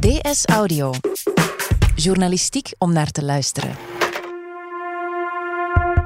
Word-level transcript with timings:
DS 0.00 0.44
Audio. 0.46 0.92
Journalistiek 1.94 2.72
om 2.78 2.92
naar 2.92 3.10
te 3.10 3.24
luisteren. 3.24 3.76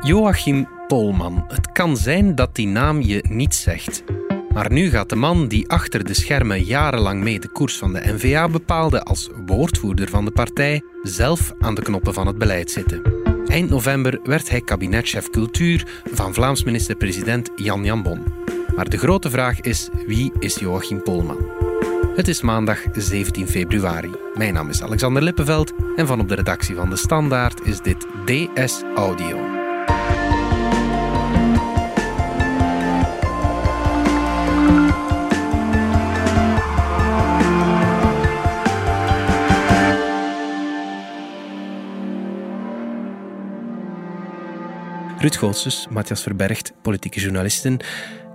Joachim 0.01 0.69
Polman. 0.87 1.45
Het 1.49 1.73
kan 1.73 1.97
zijn 1.97 2.35
dat 2.35 2.55
die 2.55 2.67
naam 2.67 3.01
je 3.01 3.25
niets 3.29 3.63
zegt. 3.63 4.05
Maar 4.53 4.73
nu 4.73 4.91
gaat 4.91 5.09
de 5.09 5.17
man 5.17 5.49
die 5.49 5.69
achter 5.69 6.05
de 6.05 6.15
schermen 6.15 6.65
jarenlang 6.65 7.23
mee 7.23 7.41
de 7.41 7.49
koers 7.49 7.77
van 7.77 7.93
de 7.93 8.03
NVA 8.05 8.49
bepaalde 8.49 9.03
als 9.03 9.31
woordvoerder 9.47 10.09
van 10.09 10.25
de 10.25 10.31
partij, 10.31 10.83
zelf 11.03 11.53
aan 11.61 11.75
de 11.75 11.83
knoppen 11.83 12.15
van 12.15 12.27
het 12.27 12.39
beleid 12.39 12.71
zitten. 12.71 13.03
Eind 13.47 13.71
november 13.71 14.21
werd 14.23 14.51
hij 14.51 14.61
kabinetchef 14.61 15.31
cultuur 15.31 16.03
van 16.13 16.35
Vlaams 16.35 16.65
minister-president 16.65 17.51
Jan 17.57 17.85
Jan 17.85 18.03
Bon. 18.03 18.23
Maar 18.77 18.89
de 18.89 18.99
grote 18.99 19.31
vraag 19.31 19.61
is: 19.61 19.89
wie 20.07 20.33
is 20.39 20.55
Joachim 20.55 21.03
Polman? 21.03 21.64
Het 22.17 22.29
is 22.29 22.43
maandag 22.43 22.79
17 22.93 23.49
februari. 23.49 24.11
Mijn 24.35 24.55
naam 24.55 24.69
is 24.69 24.83
Alexander 24.83 25.23
Lippenveld 25.23 25.73
en 25.97 26.07
van 26.07 26.21
op 26.21 26.29
de 26.29 26.35
redactie 26.35 26.75
van 26.75 26.91
De 26.91 26.97
Standaard 26.97 27.67
is 27.67 27.81
dit 27.81 28.07
DS 28.25 28.83
Audio. 28.95 29.63
Ruud 45.19 45.37
Gootsens, 45.37 45.87
Matthias 45.91 46.23
Verbergt, 46.23 46.73
politieke 46.83 47.21
journalisten. 47.21 47.77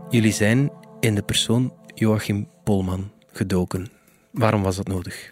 Jullie 0.09 0.33
zijn 0.33 0.71
in 0.99 1.15
de 1.15 1.21
persoon 1.21 1.73
Joachim 1.95 2.47
Polman 2.63 3.11
gedoken. 3.33 3.87
Waarom 4.31 4.61
was 4.61 4.75
dat 4.75 4.87
nodig? 4.87 5.31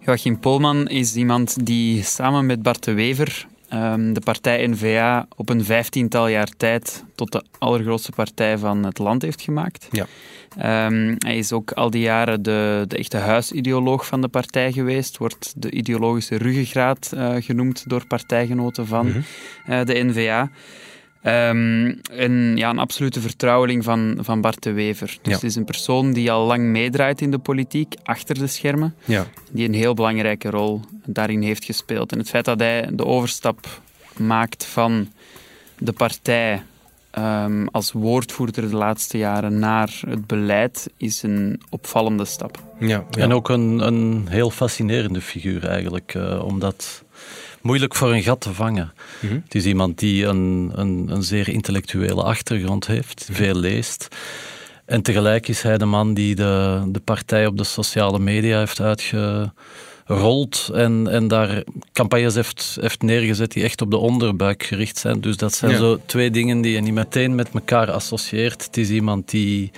Joachim 0.00 0.38
Polman 0.40 0.88
is 0.88 1.14
iemand 1.14 1.66
die 1.66 2.02
samen 2.02 2.46
met 2.46 2.62
Bart 2.62 2.84
de 2.84 2.92
Wever 2.92 3.46
ehm, 3.68 4.12
de 4.12 4.20
partij 4.20 4.66
N-VA 4.66 5.26
op 5.36 5.48
een 5.48 5.64
vijftiental 5.64 6.28
jaar 6.28 6.48
tijd 6.56 7.04
tot 7.14 7.32
de 7.32 7.44
allergrootste 7.58 8.12
partij 8.12 8.58
van 8.58 8.84
het 8.84 8.98
land 8.98 9.22
heeft 9.22 9.40
gemaakt. 9.40 9.88
Ja. 9.90 10.06
Ehm, 10.56 11.14
hij 11.18 11.38
is 11.38 11.52
ook 11.52 11.72
al 11.72 11.90
die 11.90 12.02
jaren 12.02 12.42
de, 12.42 12.84
de 12.88 12.96
echte 12.96 13.16
huisideoloog 13.16 14.06
van 14.06 14.20
de 14.20 14.28
partij 14.28 14.72
geweest, 14.72 15.18
wordt 15.18 15.54
de 15.56 15.70
ideologische 15.70 16.36
ruggengraat 16.36 17.12
uh, 17.14 17.34
genoemd 17.38 17.88
door 17.88 18.06
partijgenoten 18.06 18.86
van 18.86 19.06
mm 19.06 19.24
de 19.84 20.04
N-VA. 20.04 20.50
Um, 21.26 22.00
en 22.10 22.56
ja, 22.56 22.70
een 22.70 22.78
absolute 22.78 23.20
vertrouweling 23.20 23.84
van, 23.84 24.18
van 24.20 24.40
Bart 24.40 24.62
de 24.62 24.72
Wever. 24.72 25.18
Dus 25.22 25.34
het 25.34 25.42
is 25.42 25.56
een 25.56 25.64
persoon 25.64 26.12
die 26.12 26.32
al 26.32 26.46
lang 26.46 26.62
meedraait 26.64 27.20
in 27.20 27.30
de 27.30 27.38
politiek, 27.38 27.94
achter 28.02 28.38
de 28.38 28.46
schermen. 28.46 28.94
Ja. 29.04 29.26
Die 29.50 29.68
een 29.68 29.74
heel 29.74 29.94
belangrijke 29.94 30.50
rol 30.50 30.80
daarin 31.04 31.42
heeft 31.42 31.64
gespeeld. 31.64 32.12
En 32.12 32.18
het 32.18 32.28
feit 32.28 32.44
dat 32.44 32.60
hij 32.60 32.88
de 32.92 33.04
overstap 33.04 33.80
maakt 34.16 34.64
van 34.64 35.08
de 35.78 35.92
partij 35.92 36.62
um, 37.18 37.68
als 37.68 37.92
woordvoerder 37.92 38.70
de 38.70 38.76
laatste 38.76 39.18
jaren 39.18 39.58
naar 39.58 40.00
het 40.08 40.26
beleid 40.26 40.90
is 40.96 41.22
een 41.22 41.60
opvallende 41.68 42.24
stap. 42.24 42.62
Ja, 42.78 43.04
ja. 43.10 43.22
En 43.22 43.32
ook 43.32 43.48
een, 43.48 43.86
een 43.86 44.26
heel 44.28 44.50
fascinerende 44.50 45.20
figuur 45.20 45.66
eigenlijk, 45.66 46.14
uh, 46.14 46.44
omdat 46.44 47.04
moeilijk 47.66 47.94
voor 47.94 48.12
een 48.12 48.22
gat 48.22 48.40
te 48.40 48.52
vangen. 48.52 48.92
Mm 49.20 49.28
-hmm. 49.28 49.40
Het 49.44 49.54
is 49.54 49.64
iemand 49.64 49.98
die 49.98 50.24
een, 50.24 50.72
een, 50.74 51.06
een 51.08 51.22
zeer 51.22 51.48
intellectuele 51.48 52.22
achtergrond 52.22 52.86
heeft, 52.86 53.28
veel 53.32 53.54
leest. 53.54 54.08
En 54.84 55.02
tegelijk 55.02 55.48
is 55.48 55.62
hij 55.62 55.78
de 55.78 55.84
man 55.84 56.14
die 56.14 56.34
de, 56.34 56.82
de 56.88 57.00
partij 57.00 57.46
op 57.46 57.56
de 57.56 57.64
sociale 57.64 58.18
media 58.18 58.58
heeft 58.58 58.80
uitgerold 58.80 60.70
en, 60.74 61.08
en 61.08 61.28
daar 61.28 61.62
campagnes 61.92 62.34
heeft, 62.34 62.76
heeft 62.80 63.02
neergezet 63.02 63.52
die 63.52 63.62
echt 63.62 63.80
op 63.80 63.90
de 63.90 63.96
onderbuik 63.96 64.62
gericht 64.62 64.98
zijn. 64.98 65.20
Dus 65.20 65.36
dat 65.36 65.54
zijn 65.54 65.70
ja. 65.70 65.76
zo 65.76 66.00
twee 66.06 66.30
dingen 66.30 66.60
die 66.60 66.72
je 66.72 66.80
niet 66.80 66.94
meteen 66.94 67.34
met 67.34 67.48
elkaar 67.52 67.90
associeert. 67.90 68.64
Het 68.64 68.76
is 68.76 68.90
iemand 68.90 69.30
die 69.30 69.70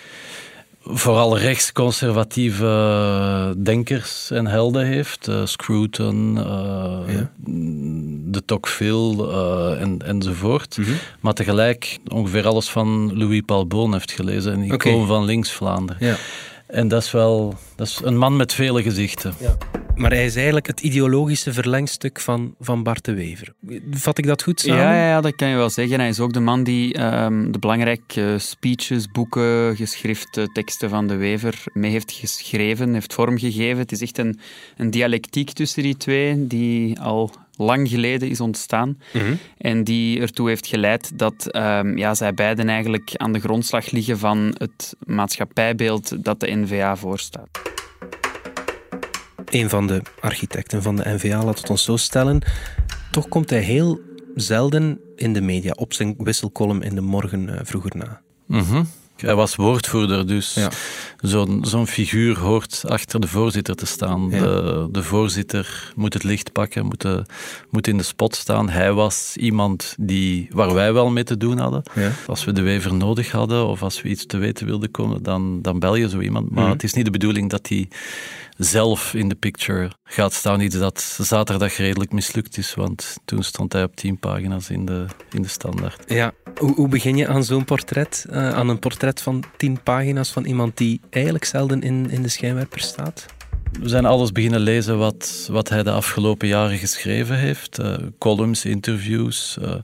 vooral 0.88 1.38
rechtsconservatieve 1.38 3.54
denkers 3.58 4.30
en 4.30 4.46
helden 4.46 4.86
heeft. 4.86 5.28
Uh, 5.28 5.46
Scruton, 5.46 6.36
uh, 6.36 6.42
ja. 7.06 7.30
de 8.30 8.44
Tocqueville 8.44 9.16
uh, 9.16 9.80
en, 9.80 9.98
enzovoort. 10.04 10.78
Mm 10.78 10.84
-hmm. 10.84 10.94
Maar 11.20 11.32
tegelijk 11.32 11.98
ongeveer 12.08 12.46
alles 12.46 12.68
van 12.68 13.18
Louis 13.18 13.42
Paul 13.46 13.66
Boon 13.66 13.92
heeft 13.92 14.12
gelezen. 14.12 14.52
Een 14.52 14.62
icoon 14.62 14.94
okay. 14.94 15.06
van 15.06 15.24
links-Vlaanderen. 15.24 16.06
Ja. 16.06 16.16
En 16.68 16.88
dat 16.88 17.02
is 17.02 17.10
wel 17.10 17.54
dat 17.76 17.86
is 17.86 18.00
een 18.02 18.16
man 18.16 18.36
met 18.36 18.52
vele 18.52 18.82
gezichten. 18.82 19.34
Ja. 19.40 19.56
Maar 19.94 20.10
hij 20.10 20.24
is 20.24 20.34
eigenlijk 20.34 20.66
het 20.66 20.80
ideologische 20.80 21.52
verlengstuk 21.52 22.20
van, 22.20 22.54
van 22.60 22.82
Bart 22.82 23.04
de 23.04 23.14
Wever. 23.14 23.54
Vat 23.90 24.18
ik 24.18 24.26
dat 24.26 24.42
goed 24.42 24.60
samen? 24.60 24.82
Ja, 24.82 25.08
ja, 25.08 25.20
dat 25.20 25.34
kan 25.34 25.48
je 25.48 25.56
wel 25.56 25.70
zeggen. 25.70 25.98
Hij 25.98 26.08
is 26.08 26.20
ook 26.20 26.32
de 26.32 26.40
man 26.40 26.62
die 26.62 27.02
um, 27.02 27.52
de 27.52 27.58
belangrijke 27.58 28.36
speeches, 28.38 29.10
boeken, 29.10 29.76
geschriften, 29.76 30.52
teksten 30.52 30.88
van 30.88 31.06
de 31.06 31.16
Wever 31.16 31.64
mee 31.72 31.90
heeft 31.90 32.12
geschreven, 32.12 32.92
heeft 32.92 33.14
vormgegeven. 33.14 33.78
Het 33.78 33.92
is 33.92 34.00
echt 34.00 34.18
een, 34.18 34.40
een 34.76 34.90
dialectiek 34.90 35.50
tussen 35.50 35.82
die 35.82 35.96
twee 35.96 36.46
die 36.46 37.00
al 37.00 37.30
lang 37.58 37.88
geleden 37.88 38.28
is 38.28 38.40
ontstaan 38.40 38.88
mm 39.12 39.20
-hmm. 39.20 39.38
en 39.58 39.84
die 39.84 40.20
ertoe 40.20 40.48
heeft 40.48 40.66
geleid 40.66 41.18
dat 41.18 41.56
um, 41.56 41.98
ja, 41.98 42.14
zij 42.14 42.34
beiden 42.34 42.68
eigenlijk 42.68 43.12
aan 43.16 43.32
de 43.32 43.40
grondslag 43.40 43.90
liggen 43.90 44.18
van 44.18 44.54
het 44.58 44.96
maatschappijbeeld 45.06 46.24
dat 46.24 46.40
de 46.40 46.50
NVA 46.50 46.96
voorstaat. 46.96 47.48
Een 49.44 49.68
van 49.68 49.86
de 49.86 50.02
architecten 50.20 50.82
van 50.82 50.96
de 50.96 51.02
NVA, 51.06 51.44
laat 51.44 51.58
het 51.58 51.70
ons 51.70 51.84
zo 51.84 51.96
stellen. 51.96 52.42
Toch 53.10 53.28
komt 53.28 53.50
hij 53.50 53.60
heel 53.60 54.00
zelden 54.34 55.00
in 55.16 55.32
de 55.32 55.40
media, 55.40 55.72
op 55.76 55.92
zijn 55.92 56.14
wisselcolumn 56.18 56.82
in 56.82 56.94
de 56.94 57.00
morgen 57.00 57.48
uh, 57.48 57.58
vroeger 57.62 57.96
na. 57.96 58.20
Mm 58.46 58.60
-hmm. 58.60 58.88
Hij 59.20 59.34
was 59.34 59.56
woordvoerder, 59.56 60.26
dus 60.26 60.54
ja. 60.54 60.70
zo'n 61.62 61.86
figuur 61.86 62.38
hoort 62.38 62.82
achter 62.86 63.20
de 63.20 63.28
voorzitter 63.28 63.74
te 63.74 63.86
staan. 63.86 64.28
Ja. 64.30 64.40
De, 64.40 64.88
de 64.90 65.02
voorzitter 65.02 65.92
moet 65.96 66.14
het 66.14 66.22
licht 66.24 66.52
pakken, 66.52 66.86
moet, 66.86 67.00
de, 67.00 67.24
moet 67.70 67.86
in 67.86 67.96
de 67.96 68.02
spot 68.02 68.34
staan. 68.36 68.68
Hij 68.68 68.92
was 68.92 69.36
iemand 69.36 69.94
die, 69.98 70.48
waar 70.50 70.74
wij 70.74 70.92
wel 70.92 71.10
mee 71.10 71.24
te 71.24 71.36
doen 71.36 71.58
hadden. 71.58 71.82
Ja. 71.94 72.10
Als 72.26 72.44
we 72.44 72.52
de 72.52 72.62
wever 72.62 72.94
nodig 72.94 73.30
hadden 73.30 73.66
of 73.66 73.82
als 73.82 74.02
we 74.02 74.08
iets 74.08 74.26
te 74.26 74.36
weten 74.38 74.66
wilden 74.66 74.90
komen, 74.90 75.22
dan, 75.22 75.62
dan 75.62 75.78
bel 75.78 75.94
je 75.94 76.08
zo 76.08 76.20
iemand. 76.20 76.50
Maar 76.50 76.62
Mhm. 76.64 76.72
het 76.72 76.82
is 76.82 76.92
niet 76.92 77.04
de 77.04 77.10
bedoeling 77.10 77.50
dat 77.50 77.68
hij 77.68 77.88
zelf 78.58 79.14
in 79.14 79.28
de 79.28 79.34
picture 79.34 79.90
gaat 80.04 80.32
staan. 80.32 80.60
Iets 80.60 80.78
dat 80.78 81.18
zaterdag 81.20 81.76
redelijk 81.76 82.12
mislukt 82.12 82.58
is, 82.58 82.74
want 82.74 83.16
toen 83.24 83.42
stond 83.42 83.72
hij 83.72 83.82
op 83.82 83.96
tien 83.96 84.18
pagina's 84.18 84.70
in 84.70 84.84
de, 84.84 85.06
in 85.30 85.42
de 85.42 85.48
standaard. 85.48 86.04
Ja, 86.06 86.32
hoe, 86.58 86.74
hoe 86.74 86.88
begin 86.88 87.16
je 87.16 87.26
aan 87.26 87.44
zo'n 87.44 87.64
portret? 87.64 88.26
Uh, 88.30 88.50
aan 88.50 88.68
een 88.68 88.78
portret 88.78 89.22
van 89.22 89.44
tien 89.56 89.82
pagina's 89.82 90.30
van 90.30 90.44
iemand 90.44 90.76
die 90.76 91.00
eigenlijk 91.10 91.44
zelden 91.44 91.82
in, 91.82 92.10
in 92.10 92.22
de 92.22 92.28
schijnwerper 92.28 92.80
staat? 92.80 93.26
We 93.80 93.88
zijn 93.88 94.04
alles 94.04 94.32
beginnen 94.32 94.60
lezen 94.60 94.98
wat, 94.98 95.48
wat 95.50 95.68
hij 95.68 95.82
de 95.82 95.90
afgelopen 95.90 96.48
jaren 96.48 96.78
geschreven 96.78 97.38
heeft. 97.38 97.78
Uh, 97.80 97.96
columns, 98.18 98.64
interviews. 98.64 99.58
Uh, 99.62 99.74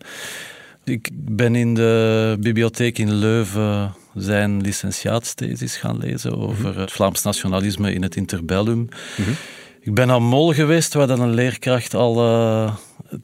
ik 0.84 1.10
ben 1.14 1.54
in 1.54 1.74
de 1.74 2.36
bibliotheek 2.40 2.98
in 2.98 3.12
Leuven 3.12 3.94
zijn 4.14 4.60
licentiaatsthesis 4.60 5.76
gaan 5.76 5.98
lezen 5.98 6.36
over 6.36 6.66
mm-hmm. 6.66 6.80
het 6.80 6.92
Vlaams 6.92 7.22
nationalisme 7.22 7.92
in 7.92 8.02
het 8.02 8.16
interbellum. 8.16 8.88
Mm-hmm. 9.16 9.34
Ik 9.80 9.94
ben 9.94 10.10
aan 10.10 10.22
Mol 10.22 10.52
geweest, 10.52 10.94
waar 10.94 11.06
dan 11.06 11.20
een 11.20 11.34
leerkracht 11.34 11.94
al 11.94 12.24
uh, 12.24 12.74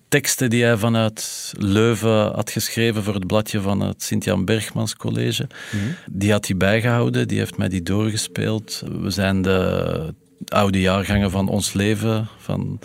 teksten 0.08 0.50
die 0.50 0.64
hij 0.64 0.76
vanuit 0.76 1.52
Leuven 1.58 2.34
had 2.34 2.50
geschreven 2.50 3.02
voor 3.02 3.14
het 3.14 3.26
bladje 3.26 3.60
van 3.60 3.80
het 3.80 4.02
Sint-Jan 4.02 4.44
Bergmans 4.44 4.96
College. 4.96 5.46
Mm-hmm. 5.72 5.94
Die 6.10 6.32
had 6.32 6.46
hij 6.46 6.56
bijgehouden, 6.56 7.28
die 7.28 7.38
heeft 7.38 7.56
mij 7.56 7.68
die 7.68 7.82
doorgespeeld. 7.82 8.82
We 9.00 9.10
zijn 9.10 9.42
de 9.42 10.14
oude 10.48 10.80
jaargangen 10.80 11.30
van 11.30 11.48
Ons 11.48 11.72
Leven, 11.72 12.28
van 12.38 12.78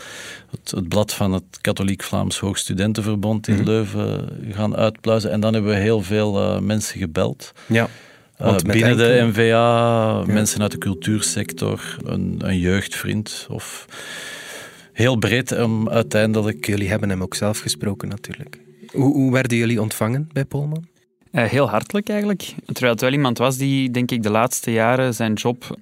het, 0.52 0.72
het 0.72 0.88
blad 0.88 1.14
van 1.14 1.34
het 1.34 1.44
Katholiek 1.62 2.04
Vlaams 2.04 2.40
Hoogstudentenverbond 2.40 3.48
in 3.48 3.56
Mhm. 3.56 3.64
Leuven 3.64 4.30
gaan 4.52 4.76
uitpluizen. 4.76 5.32
En 5.32 5.40
dan 5.40 5.54
hebben 5.54 5.72
we 5.72 5.78
heel 5.78 6.02
veel 6.02 6.42
uh, 6.42 6.60
mensen 6.60 7.00
gebeld. 7.00 7.52
Ja. 7.66 7.88
Uh, 8.42 8.52
met 8.52 8.68
binnen 8.68 8.98
de 8.98 9.28
NVA, 9.32 10.24
mensen 10.28 10.62
uit 10.62 10.72
de 10.72 10.78
cultuursector, 10.78 11.98
een, 12.04 12.36
een 12.38 12.60
jeugdvriend 12.60 13.48
of 13.50 13.86
heel 14.94 15.16
breed 15.16 15.60
om 15.60 15.90
uiteindelijk... 15.90 16.66
Jullie 16.66 16.90
hebben 16.90 17.10
hem 17.10 17.22
ook 17.22 17.36
zelf 17.36 17.60
gesproken 17.60 18.10
natuurlijk. 18.10 18.60
Hoe, 18.92 19.14
hoe 19.14 19.32
werden 19.32 19.58
jullie 19.58 19.82
ontvangen 19.82 20.30
bij 20.34 20.46
Polman? 20.46 20.86
Uh, 21.32 21.44
heel 21.44 21.70
hartelijk 21.70 22.10
eigenlijk. 22.10 22.54
Terwijl 22.66 22.92
het 22.92 23.02
wel 23.02 23.12
iemand 23.12 23.38
was 23.38 23.58
die, 23.58 23.92
denk 23.92 24.12
ik, 24.12 24.24
de 24.24 24.30
laatste 24.30 24.72
jaren 24.72 25.14
zijn 25.14 25.34
job 25.34 25.78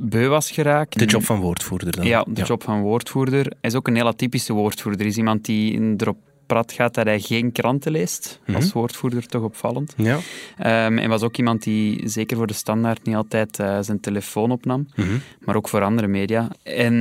beu 0.00 0.28
was 0.28 0.50
geraakt. 0.50 0.98
De 0.98 1.04
job 1.04 1.24
van 1.24 1.40
woordvoerder 1.40 1.96
dan? 1.96 2.06
Ja, 2.06 2.24
de 2.28 2.42
job 2.42 2.62
van 2.62 2.80
woordvoerder. 2.80 3.44
Hij 3.44 3.70
is 3.70 3.74
ook 3.74 3.88
een 3.88 3.94
heel 3.94 4.06
atypische 4.06 4.52
woordvoerder. 4.52 5.00
Hij 5.00 5.10
is 5.10 5.16
iemand 5.16 5.44
die 5.44 5.94
erop 5.96 6.18
prat 6.46 6.72
gaat 6.72 6.94
dat 6.94 7.04
hij 7.04 7.20
geen 7.20 7.52
kranten 7.52 7.92
leest. 7.92 8.40
Als 8.54 8.64
Mhm. 8.64 8.78
woordvoerder 8.78 9.26
toch 9.26 9.42
opvallend. 9.42 9.94
Ja. 9.96 10.18
Ehm, 10.58 10.98
en 10.98 11.08
was 11.08 11.22
ook 11.22 11.36
iemand 11.36 11.62
die 11.62 12.08
zeker 12.08 12.36
voor 12.36 12.46
de 12.46 12.52
standaard 12.52 13.04
niet 13.04 13.14
altijd 13.14 13.58
eh, 13.58 13.78
zijn 13.80 14.00
telefoon 14.00 14.50
opnam, 14.50 14.86
Mhm. 14.94 15.08
maar 15.40 15.56
ook 15.56 15.68
voor 15.68 15.82
andere 15.82 16.06
media. 16.06 16.48
En 16.62 16.94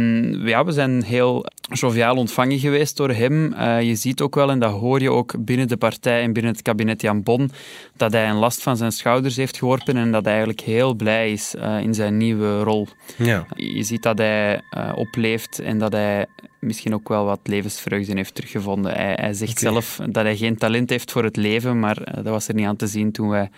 ja, 0.45 0.65
we 0.65 0.71
zijn 0.71 1.03
heel 1.03 1.45
joviaal 1.73 2.15
ontvangen 2.15 2.59
geweest 2.59 2.97
door 2.97 3.09
hem. 3.09 3.53
Eh, 3.53 3.81
je 3.81 3.95
ziet 3.95 4.21
ook 4.21 4.35
wel, 4.35 4.49
en 4.49 4.59
dat 4.59 4.71
hoor 4.71 5.01
je 5.01 5.11
ook 5.11 5.33
binnen 5.45 5.67
de 5.67 5.77
partij 5.77 6.21
en 6.21 6.33
binnen 6.33 6.51
het 6.51 6.61
kabinet 6.61 7.01
Jan 7.01 7.23
Bon, 7.23 7.49
dat 7.97 8.11
hij 8.11 8.29
een 8.29 8.35
last 8.35 8.61
van 8.63 8.77
zijn 8.77 8.91
schouders 8.91 9.35
heeft 9.35 9.57
geworpen 9.57 9.97
en 9.97 10.11
dat 10.11 10.23
hij 10.23 10.33
eigenlijk 10.33 10.61
heel 10.61 10.93
blij 10.93 11.31
is 11.31 11.55
eh, 11.55 11.79
in 11.79 11.93
zijn 11.93 12.17
nieuwe 12.17 12.63
rol. 12.63 12.87
Ja. 13.17 13.45
Je 13.55 13.83
ziet 13.83 14.03
dat 14.03 14.17
hij 14.17 14.61
opleeft 14.95 15.59
en 15.59 15.77
dat 15.77 15.91
hij 15.91 16.25
misschien 16.59 16.93
ook 16.93 17.07
wel 17.09 17.25
wat 17.25 17.39
levensvreugde 17.43 18.13
heeft 18.15 18.35
teruggevonden. 18.35 18.91
Hij, 18.93 19.13
hij 19.21 19.33
zegt 19.35 19.59
zelf 19.59 19.99
dat 20.09 20.23
hij 20.23 20.37
geen 20.37 20.57
talent 20.57 20.89
heeft 20.89 21.11
voor 21.11 21.23
het 21.23 21.35
leven, 21.35 21.79
maar 21.79 21.97
eh, 21.97 22.13
dat 22.15 22.25
was 22.25 22.47
er 22.47 22.53
niet 22.53 22.65
aan 22.65 22.75
te 22.75 22.87
zien 22.87 23.11
toen 23.11 23.29
wij 23.29 23.49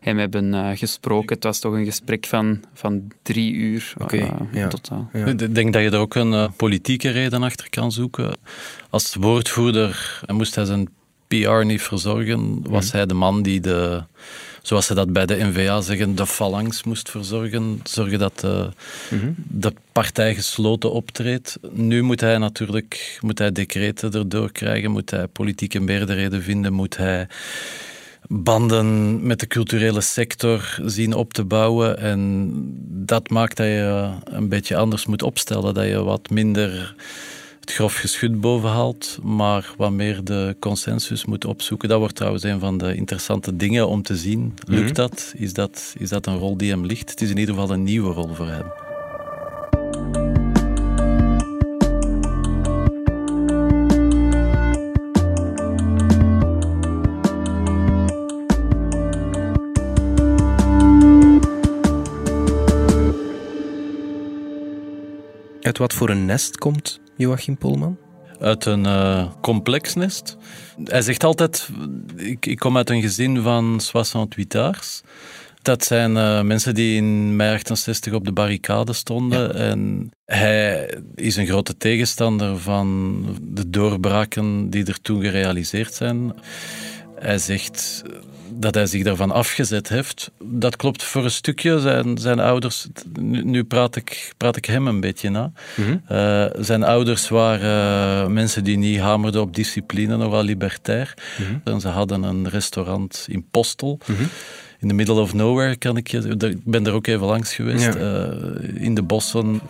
hem 0.00 0.18
hebben 0.18 0.54
eh, 0.54 0.76
gesproken. 0.76 1.34
Het 1.34 1.44
was 1.44 1.58
toch 1.58 1.72
een 1.72 1.84
gesprek 1.84 2.26
van, 2.26 2.60
van 2.74 3.08
drie 3.22 3.52
uur 3.52 3.92
Oké, 3.98 4.16
eh, 4.16 4.30
ja. 4.52 4.68
totaal. 4.68 5.08
Ja. 5.12 5.26
Ik 5.26 5.54
denk 5.54 5.72
dat 5.72 5.82
je 5.82 5.90
er 5.90 5.98
ook 5.98 6.14
een 6.14 6.52
politieke 6.56 7.10
reden 7.10 7.42
achter 7.42 7.70
kan 7.70 7.92
zoeken. 7.92 8.36
Als 8.90 9.14
woordvoerder 9.14 10.20
en 10.26 10.34
moest 10.34 10.54
hij 10.54 10.64
zijn 10.64 10.88
PR 11.28 11.64
niet 11.64 11.82
verzorgen, 11.82 12.70
was 12.70 12.92
hij 12.92 13.06
de 13.06 13.14
man 13.14 13.42
die 13.42 13.60
de, 13.60 14.04
zoals 14.66 14.86
ze 14.86 14.94
dat 14.94 15.12
bij 15.12 15.26
de 15.26 15.36
NVA 15.44 15.80
zeggen, 15.80 16.14
de 16.14 16.26
phalanx 16.26 16.82
moest 16.84 17.10
verzorgen. 17.10 17.80
Zorgen 17.84 18.18
dat 18.18 18.40
de, 18.40 18.68
Mhm. 19.10 19.30
de 19.36 19.72
partij 19.92 20.34
gesloten 20.34 20.92
optreedt. 20.92 21.58
Nu 21.70 22.02
moet 22.02 22.20
hij 22.20 22.38
natuurlijk 22.38 23.18
moet 23.20 23.38
hij 23.38 23.52
decreten 23.52 24.12
erdoor 24.12 24.52
krijgen, 24.52 24.90
moet 24.90 25.10
hij 25.10 25.26
politieke 25.26 25.80
meerderheden 25.80 26.42
vinden, 26.42 26.72
moet 26.72 26.96
hij 26.96 27.26
banden 28.28 29.26
met 29.26 29.40
de 29.40 29.46
culturele 29.46 30.00
sector 30.00 30.78
zien 30.84 31.14
op 31.14 31.32
te 31.32 31.44
bouwen. 31.44 31.98
En 31.98 32.50
dat 32.88 33.30
maakt 33.30 33.56
dat 33.56 33.66
je 33.66 34.10
een 34.24 34.48
beetje 34.48 34.76
anders 34.76 35.06
moet 35.06 35.22
opstellen. 35.22 35.74
Dat 35.74 35.86
je 35.86 36.02
wat 36.02 36.30
minder 36.30 36.94
het 37.66 37.74
grof 37.74 37.94
geschut 37.94 38.40
boven 38.40 38.68
haalt, 38.70 39.18
maar 39.22 39.74
wat 39.76 39.90
meer 39.90 40.24
de 40.24 40.56
consensus 40.58 41.24
moet 41.24 41.44
opzoeken. 41.44 41.88
Dat 41.88 41.98
wordt 41.98 42.14
trouwens 42.14 42.42
een 42.42 42.60
van 42.60 42.78
de 42.78 42.94
interessante 42.94 43.56
dingen 43.56 43.88
om 43.88 44.02
te 44.02 44.16
zien. 44.16 44.54
Lukt 44.66 44.82
Mhm. 44.84 44.94
dat? 44.94 45.34
Is, 45.36 45.52
dat? 45.52 45.94
is 45.98 46.08
dat 46.08 46.26
een 46.26 46.38
rol 46.38 46.56
die 46.56 46.70
hem 46.70 46.84
ligt? 46.86 47.10
Het 47.10 47.20
is 47.20 47.30
in 47.30 47.36
ieder 47.38 47.54
geval 47.54 47.70
een 47.70 47.82
nieuwe 47.82 48.12
rol 48.12 48.34
voor 48.34 48.46
hem. 48.46 48.64
Uit 65.62 65.78
wat 65.78 65.92
voor 65.94 66.10
een 66.10 66.24
nest 66.24 66.58
komt 66.58 67.00
Joachim 67.16 67.58
Polman? 67.58 67.96
uit 68.40 68.64
een 68.64 68.86
eh, 68.86 69.26
complex 69.40 69.94
nest. 69.94 70.36
Hij 70.84 71.02
zegt 71.02 71.24
altijd, 71.24 71.68
ik, 72.16 72.46
ik 72.46 72.58
kom 72.58 72.76
uit 72.76 72.90
een 72.90 73.00
gezin 73.00 73.42
van 73.42 73.80
68 73.92 74.60
aars. 74.60 75.02
Dat 75.62 75.84
zijn 75.84 76.16
eh, 76.16 76.42
mensen 76.42 76.74
die 76.74 76.96
in 76.96 77.36
mei 77.36 77.54
68 77.54 78.12
op 78.12 78.24
de 78.24 78.32
barricade 78.32 78.92
stonden. 78.92 79.54
En 79.54 80.10
hij 80.24 80.94
is 81.14 81.36
een 81.36 81.46
grote 81.46 81.76
tegenstander 81.76 82.58
van 82.58 83.22
de 83.42 83.70
doorbraken 83.70 84.70
die 84.70 84.84
er 84.84 85.00
toen 85.00 85.22
gerealiseerd 85.22 85.94
zijn. 85.94 86.32
Hij 87.18 87.38
zegt 87.38 88.02
dat 88.50 88.74
hij 88.74 88.86
zich 88.86 89.02
daarvan 89.02 89.30
afgezet 89.30 89.88
heeft. 89.88 90.30
Dat 90.44 90.76
klopt 90.76 91.02
voor 91.02 91.24
een 91.24 91.30
stukje. 91.30 91.80
Zijn, 91.80 92.18
zijn 92.18 92.38
ouders, 92.38 92.86
nu, 93.20 93.44
nu 93.44 93.64
praat, 93.64 93.96
ik, 93.96 94.32
praat 94.36 94.56
ik 94.56 94.64
hem 94.64 94.86
een 94.86 95.00
beetje 95.00 95.30
na. 95.30 95.52
Mhm. 95.76 95.96
Uh, 96.12 96.46
zijn 96.64 96.82
ouders 96.82 97.28
waren 97.28 98.22
uh, 98.22 98.32
mensen 98.32 98.64
die 98.64 98.78
niet 98.78 98.98
hamerden 98.98 99.40
op 99.40 99.54
discipline, 99.54 100.16
nogal 100.16 100.42
libertair. 100.42 101.14
Mhm. 101.38 101.74
En 101.74 101.80
ze 101.80 101.88
hadden 101.88 102.22
een 102.22 102.48
restaurant 102.48 103.26
in 103.28 103.46
Postel. 103.50 103.98
Mhm. 104.06 104.22
In 104.78 104.88
the 104.88 104.94
middle 104.94 105.20
of 105.20 105.34
nowhere 105.34 105.76
kan 105.76 105.96
ik 105.96 106.08
je. 106.08 106.36
Ik 106.38 106.64
ben 106.64 106.86
er 106.86 106.92
ook 106.92 107.06
even 107.06 107.26
langs 107.26 107.54
geweest. 107.54 107.84
Ja. 107.84 107.96
Uh, 107.96 108.82
in 108.82 108.94
de 108.94 109.02
bossen. 109.02 109.60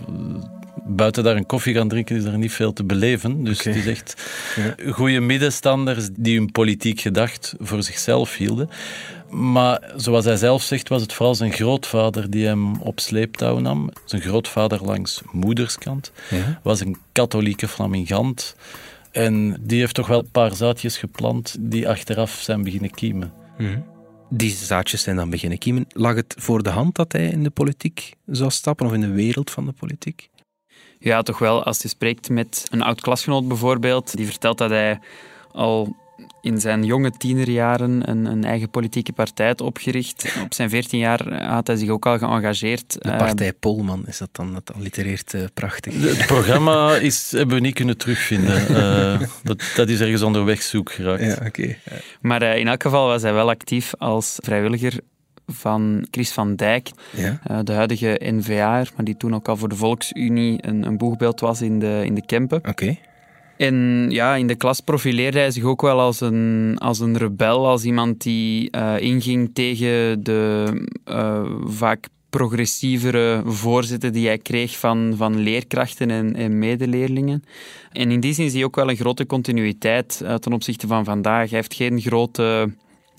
Buiten 0.88 1.25
daar 1.25 1.37
een 1.37 1.47
koffie 1.47 1.75
gaan 1.75 1.88
drinken 1.88 2.17
is 2.17 2.25
er 2.25 2.38
niet 2.38 2.53
veel 2.53 2.73
te 2.73 2.85
beleven. 2.85 3.44
Dus 3.44 3.59
Oké. 3.59 3.69
het 3.69 3.79
is 3.79 3.87
echt 3.87 4.15
Ja. 4.56 4.93
goede 4.93 5.21
middenstanders 5.21 6.09
die 6.12 6.38
hun 6.38 6.50
politiek 6.53 7.00
gedacht 7.00 7.55
voor 7.59 7.83
zichzelf 7.83 8.37
hielden. 8.37 8.69
Maar 9.31 9.93
zoals 9.97 10.25
hij 10.25 10.37
zelf 10.37 10.62
zegt, 10.62 10.88
was 10.88 11.03
het 11.03 11.12
vooral 11.12 11.35
zijn 11.35 11.53
grootvader 11.53 12.31
die 12.31 12.47
hem 12.47 12.81
op 12.81 13.00
sleeptouw 13.00 13.59
nam. 13.59 13.91
Zijn 14.05 14.23
grootvader 14.23 14.85
langs 14.85 15.23
moederskant 15.33 16.12
Ja. 16.31 16.61
was 16.62 16.81
een 16.81 16.97
katholieke 17.12 17.69
flamingant. 17.69 18.56
En 19.11 19.56
die 19.61 19.79
heeft 19.79 19.94
toch 19.94 20.06
wel 20.06 20.19
een 20.19 20.31
paar 20.31 20.55
zaadjes 20.55 20.99
geplant 20.99 21.56
die 21.61 21.88
achteraf 21.88 22.31
zijn 22.31 22.62
beginnen 22.62 22.91
kiemen. 22.91 23.33
Mhm. 23.59 23.79
Die 24.31 24.50
zaadjes 24.50 25.03
zijn 25.03 25.17
dan 25.17 25.31
beginnen 25.31 25.59
kiemen. 25.59 25.85
Lag 25.88 26.15
het 26.15 26.35
voor 26.38 26.62
de 26.62 26.71
hand 26.71 26.94
dat 26.94 27.12
hij 27.12 27.27
in 27.29 27.43
de 27.43 27.50
politiek 27.50 28.12
zou 28.27 28.50
stappen 28.50 28.87
of 28.87 28.93
in 28.93 29.00
de 29.00 29.11
wereld 29.11 29.50
van 29.50 29.65
de 29.67 29.73
politiek? 29.73 30.29
Ja, 30.99 31.23
toch 31.23 31.39
wel. 31.39 31.65
Als 31.65 31.83
je 31.83 31.89
spreekt 31.89 32.29
met 32.29 32.67
een 32.71 32.83
oud-klasgenoot 32.83 33.49
bijvoorbeeld, 33.49 34.17
die 34.17 34.27
vertelt 34.27 34.59
dat 34.59 34.71
hij 34.71 34.99
al 35.53 35.97
in 36.41 36.61
zijn 36.61 36.85
jonge 36.85 37.11
tienerjaren 37.11 38.11
een, 38.11 38.25
een 38.25 38.45
eigen 38.45 38.71
politieke 38.71 39.13
partij 39.13 39.47
had 39.47 39.61
opgericht. 39.61 40.37
Op 40.45 40.55
zijn 40.55 40.71
14 40.71 40.99
jaar 40.99 41.45
had 41.45 41.67
hij 41.67 41.77
zich 41.77 41.89
ook 41.89 42.07
al 42.07 42.19
geëngageerd. 42.19 43.03
De 43.03 43.11
Eh, 43.11 43.17
partij 43.19 43.53
Polman 43.53 44.07
is 44.07 44.19
dat 44.19 44.29
dan, 44.33 44.53
dat 44.55 44.73
allitereert 44.75 45.35
eh, 45.35 45.43
prachtig. 45.55 45.95
Het 46.03 46.27
programma 46.27 46.97
is, 46.97 47.31
hebben 47.31 47.57
we 47.57 47.63
niet 47.63 47.75
kunnen 47.75 47.97
terugvinden. 47.97 48.55
Eh, 48.77 49.21
dat, 49.43 49.63
dat 49.77 49.89
is 49.89 50.01
ergens 50.01 50.23
onderweg 50.23 50.63
zoek 50.63 50.93
geraakt. 50.93 51.23
Ja, 51.23 51.47
oké. 51.47 51.77
Maar 52.21 52.43
eh, 52.43 52.59
in 52.59 52.69
elk 52.69 52.83
geval 52.83 53.07
was 53.07 53.23
hij 53.23 53.33
wel 53.33 53.49
actief 53.49 53.95
als 53.99 54.39
vrijwilliger 54.43 55.01
van 55.47 56.07
Chris 56.11 56.33
van 56.33 56.55
Dijk, 56.57 56.91
Ja. 57.17 57.41
eh, 57.45 57.59
de 57.65 57.73
huidige 57.73 58.21
NVA'er, 58.25 58.91
maar 58.97 59.05
die 59.05 59.17
toen 59.17 59.35
ook 59.35 59.49
al 59.49 59.57
voor 59.57 59.69
de 59.69 59.77
Volksunie 59.77 60.59
een, 60.61 60.87
een 60.87 60.97
boegbeeld 60.97 61.41
was 61.41 61.61
in 61.63 61.79
de, 61.79 62.03
in 62.05 62.15
de 62.15 62.27
Kempen. 62.27 62.61
Oké. 62.69 62.97
En 63.57 64.07
ja, 64.11 64.35
in 64.35 64.47
de 64.47 64.55
klas 64.55 64.81
profileerde 64.81 65.39
hij 65.39 65.51
zich 65.51 65.65
ook 65.65 65.83
wel 65.83 66.01
als 66.01 66.21
een, 66.21 66.75
als 66.79 66.99
een 67.01 67.17
rebel, 67.17 67.67
als 67.67 67.85
iemand 67.85 68.23
die 68.23 68.71
eh, 68.71 68.95
inging 68.99 69.51
tegen 69.53 70.23
de 70.25 70.67
eh, 71.05 71.45
vaak 71.65 72.09
progressievere 72.31 73.43
voorzitten 73.45 74.13
die 74.13 74.27
hij 74.27 74.38
kreeg 74.38 74.79
van, 74.79 75.15
van 75.17 75.38
leerkrachten 75.38 76.11
en, 76.11 76.35
en 76.37 76.59
medeleerlingen. 76.59 77.45
En 77.93 78.11
in 78.11 78.21
die 78.21 78.35
zin 78.35 78.50
zie 78.50 78.59
je 78.59 78.65
ook 78.65 78.76
wel 78.76 78.91
een 78.91 78.97
grote 78.97 79.26
continuïteit 79.26 80.23
ten 80.41 80.53
opzichte 80.53 80.87
van 80.87 81.05
vandaag. 81.05 81.50
Hij 81.50 81.59
heeft 81.59 81.75
geen 81.75 82.00
grote 82.00 82.75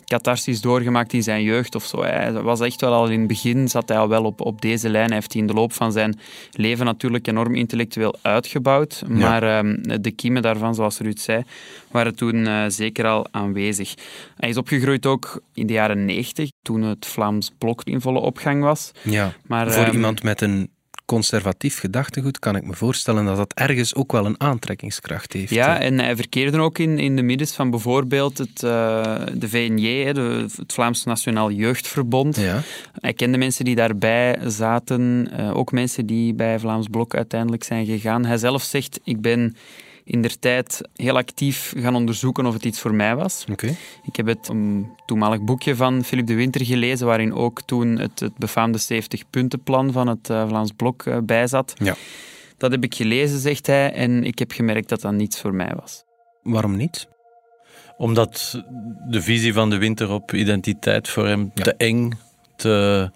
catharsis 0.07 0.61
doorgemaakt 0.61 1.13
in 1.13 1.23
zijn 1.23 1.43
jeugd 1.43 1.75
of 1.75 1.85
zo. 1.85 2.03
Hij 2.03 2.31
was 2.31 2.59
echt 2.59 2.81
wel 2.81 2.93
al 2.93 3.07
in 3.07 3.19
het 3.19 3.27
begin, 3.27 3.67
zat 3.67 3.89
hij 3.89 3.97
al 3.97 4.07
wel 4.07 4.23
op, 4.23 4.41
op 4.41 4.61
deze 4.61 4.89
lijn. 4.89 5.05
Hij 5.05 5.15
heeft 5.15 5.35
in 5.35 5.47
de 5.47 5.53
loop 5.53 5.73
van 5.73 5.91
zijn 5.91 6.19
leven 6.51 6.85
natuurlijk 6.85 7.27
enorm 7.27 7.55
intellectueel 7.55 8.15
uitgebouwd. 8.21 9.03
Maar 9.07 9.43
ehm, 9.43 10.01
de 10.01 10.11
kiemen 10.11 10.41
daarvan, 10.41 10.75
zoals 10.75 10.99
Ruud 10.99 11.19
zei, 11.19 11.43
waren 11.91 12.15
toen 12.15 12.47
eh, 12.47 12.63
zeker 12.67 13.05
al 13.05 13.27
aanwezig. 13.31 13.93
Hij 14.35 14.49
is 14.49 14.57
opgegroeid 14.57 15.05
ook 15.05 15.41
in 15.53 15.67
de 15.67 15.73
jaren 15.73 16.05
90, 16.05 16.49
toen 16.61 16.81
het 16.81 17.05
Vlaams 17.05 17.51
Blok 17.57 17.83
in 17.83 18.01
volle 18.01 18.19
opgang 18.19 18.61
was. 18.63 18.91
Ja. 19.01 19.33
Maar, 19.45 19.71
Voor 19.71 19.83
ehm, 19.83 19.93
iemand 19.93 20.23
met 20.23 20.41
een 20.41 20.69
conservatief 21.07 21.79
gedachtegoed 21.79 22.39
kan 22.39 22.55
ik 22.55 22.63
me 22.63 22.73
voorstellen 22.73 23.25
dat 23.25 23.37
dat 23.37 23.53
ergens 23.53 23.95
ook 23.95 24.11
wel 24.11 24.25
een 24.25 24.39
aantrekkingskracht 24.41 25.33
heeft. 25.33 25.49
Ja, 25.49 25.79
en 25.79 25.99
hij 25.99 26.15
verkeerde 26.15 26.59
ook 26.59 26.77
in, 26.77 26.99
in 26.99 27.15
de 27.15 27.21
middens 27.21 27.53
van 27.53 27.69
bijvoorbeeld 27.69 28.37
het, 28.37 28.63
eh, 28.63 29.15
de 29.33 29.49
VNJ, 29.49 30.13
de, 30.13 30.45
het 30.55 30.73
Vlaams 30.73 31.03
Nationaal 31.03 31.51
Jeugdverbond. 31.51 32.35
Ja. 32.35 32.61
Hij 32.99 33.13
kende 33.13 33.37
mensen 33.37 33.65
die 33.65 33.75
daarbij 33.75 34.39
zaten, 34.45 35.29
eh, 35.31 35.57
ook 35.57 35.71
mensen 35.71 36.05
die 36.05 36.33
bij 36.33 36.59
Vlaams 36.59 36.87
Blok 36.87 37.15
uiteindelijk 37.15 37.63
zijn 37.63 37.85
gegaan. 37.85 38.25
Hij 38.25 38.37
zelf 38.37 38.63
zegt, 38.63 38.99
ik 39.03 39.21
ben 39.21 39.55
in 40.07 40.21
der 40.21 40.39
tijd 40.39 40.81
heel 40.95 41.15
actief 41.17 41.73
gaan 41.77 41.95
onderzoeken 41.95 42.45
of 42.45 42.53
het 42.53 42.65
iets 42.65 42.79
voor 42.79 42.93
mij 42.93 43.15
was. 43.15 43.45
Oké. 43.51 43.75
Ik 44.03 44.15
heb 44.15 44.25
het 44.25 44.47
een 44.47 44.87
toenmalig 45.05 45.41
boekje 45.41 45.75
van 45.75 46.03
Philip 46.03 46.27
de 46.27 46.33
Winter 46.33 46.65
gelezen, 46.65 47.07
waarin 47.07 47.33
ook 47.33 47.61
toen 47.61 47.97
het, 47.97 48.19
het 48.19 48.37
befaamde 48.37 48.79
70-puntenplan 48.81 49.91
van 49.91 50.07
het 50.07 50.29
eh, 50.29 50.47
Vlaams 50.47 50.71
Blok 50.75 51.05
eh, 51.05 51.17
bij 51.23 51.47
zat. 51.47 51.73
Ja. 51.77 51.95
Dat 52.57 52.71
heb 52.71 52.83
ik 52.83 52.95
gelezen, 52.95 53.39
zegt 53.39 53.67
hij, 53.67 53.93
en 53.93 54.23
ik 54.23 54.39
heb 54.39 54.51
gemerkt 54.51 54.89
dat 54.89 55.01
dat 55.01 55.13
niets 55.13 55.39
voor 55.41 55.53
mij 55.53 55.73
was. 55.79 56.03
Waarom 56.43 56.75
niet? 56.75 57.07
Omdat 57.97 58.63
de 59.09 59.21
visie 59.21 59.53
van 59.53 59.69
de 59.69 59.77
winter 59.77 60.11
op 60.11 60.33
identiteit 60.33 61.09
voor 61.09 61.27
hem 61.27 61.51
Ja. 61.55 61.63
te 61.63 61.73
eng, 61.73 62.11
te 62.55 63.11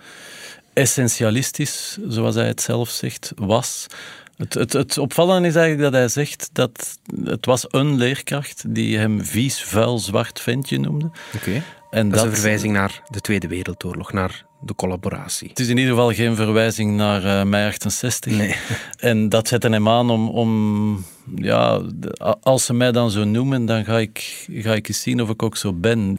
essentialistisch, 0.73 1.97
zoals 2.07 2.35
hij 2.35 2.47
het 2.47 2.61
zelf 2.61 2.89
zegt, 2.89 3.31
was. 3.35 3.87
Het, 4.41 4.53
het, 4.53 4.73
het 4.73 4.97
opvallende 4.97 5.47
is 5.47 5.55
eigenlijk 5.55 5.91
dat 5.91 6.01
hij 6.01 6.09
zegt 6.09 6.49
dat 6.53 6.97
het 7.23 7.45
was 7.45 7.65
een 7.69 7.95
leerkracht 7.95 8.63
die 8.67 8.97
hem 8.97 9.25
vies, 9.25 9.63
vuil, 9.63 9.99
zwart 9.99 10.39
ventje 10.39 10.79
noemde. 10.79 11.11
Oké. 11.35 11.63
En 11.89 12.09
dat, 12.09 12.19
is 12.19 12.25
een 12.25 12.33
verwijzing 12.33 12.73
naar 12.73 13.01
de 13.09 13.21
Tweede 13.21 13.47
Wereldoorlog, 13.47 14.13
naar 14.13 14.45
de 14.61 14.75
collaboratie. 14.75 15.49
Het 15.49 15.59
is 15.59 15.67
in 15.67 15.77
ieder 15.77 15.93
geval 15.93 16.13
geen 16.13 16.35
verwijzing 16.35 16.95
naar 16.95 17.23
uh, 17.23 17.43
mei 17.43 17.67
68. 17.67 18.33
Nee. 18.33 18.55
En 18.97 19.29
dat 19.29 19.47
zette 19.47 19.69
hem 19.69 19.87
aan 19.87 20.09
om, 20.09 20.29
om 20.29 21.05
ja, 21.35 21.81
als 22.41 22.65
ze 22.65 22.73
mij 22.73 22.91
dan 22.91 23.11
zo 23.11 23.23
noemen, 23.23 23.65
dan 23.65 23.85
ga 23.85 23.99
ik, 23.99 24.47
ga 24.51 24.73
ik 24.73 24.87
eens 24.87 25.01
zien 25.01 25.21
of 25.21 25.29
ik 25.29 25.43
ook 25.43 25.57
zo 25.57 25.73
ben. 25.73 26.17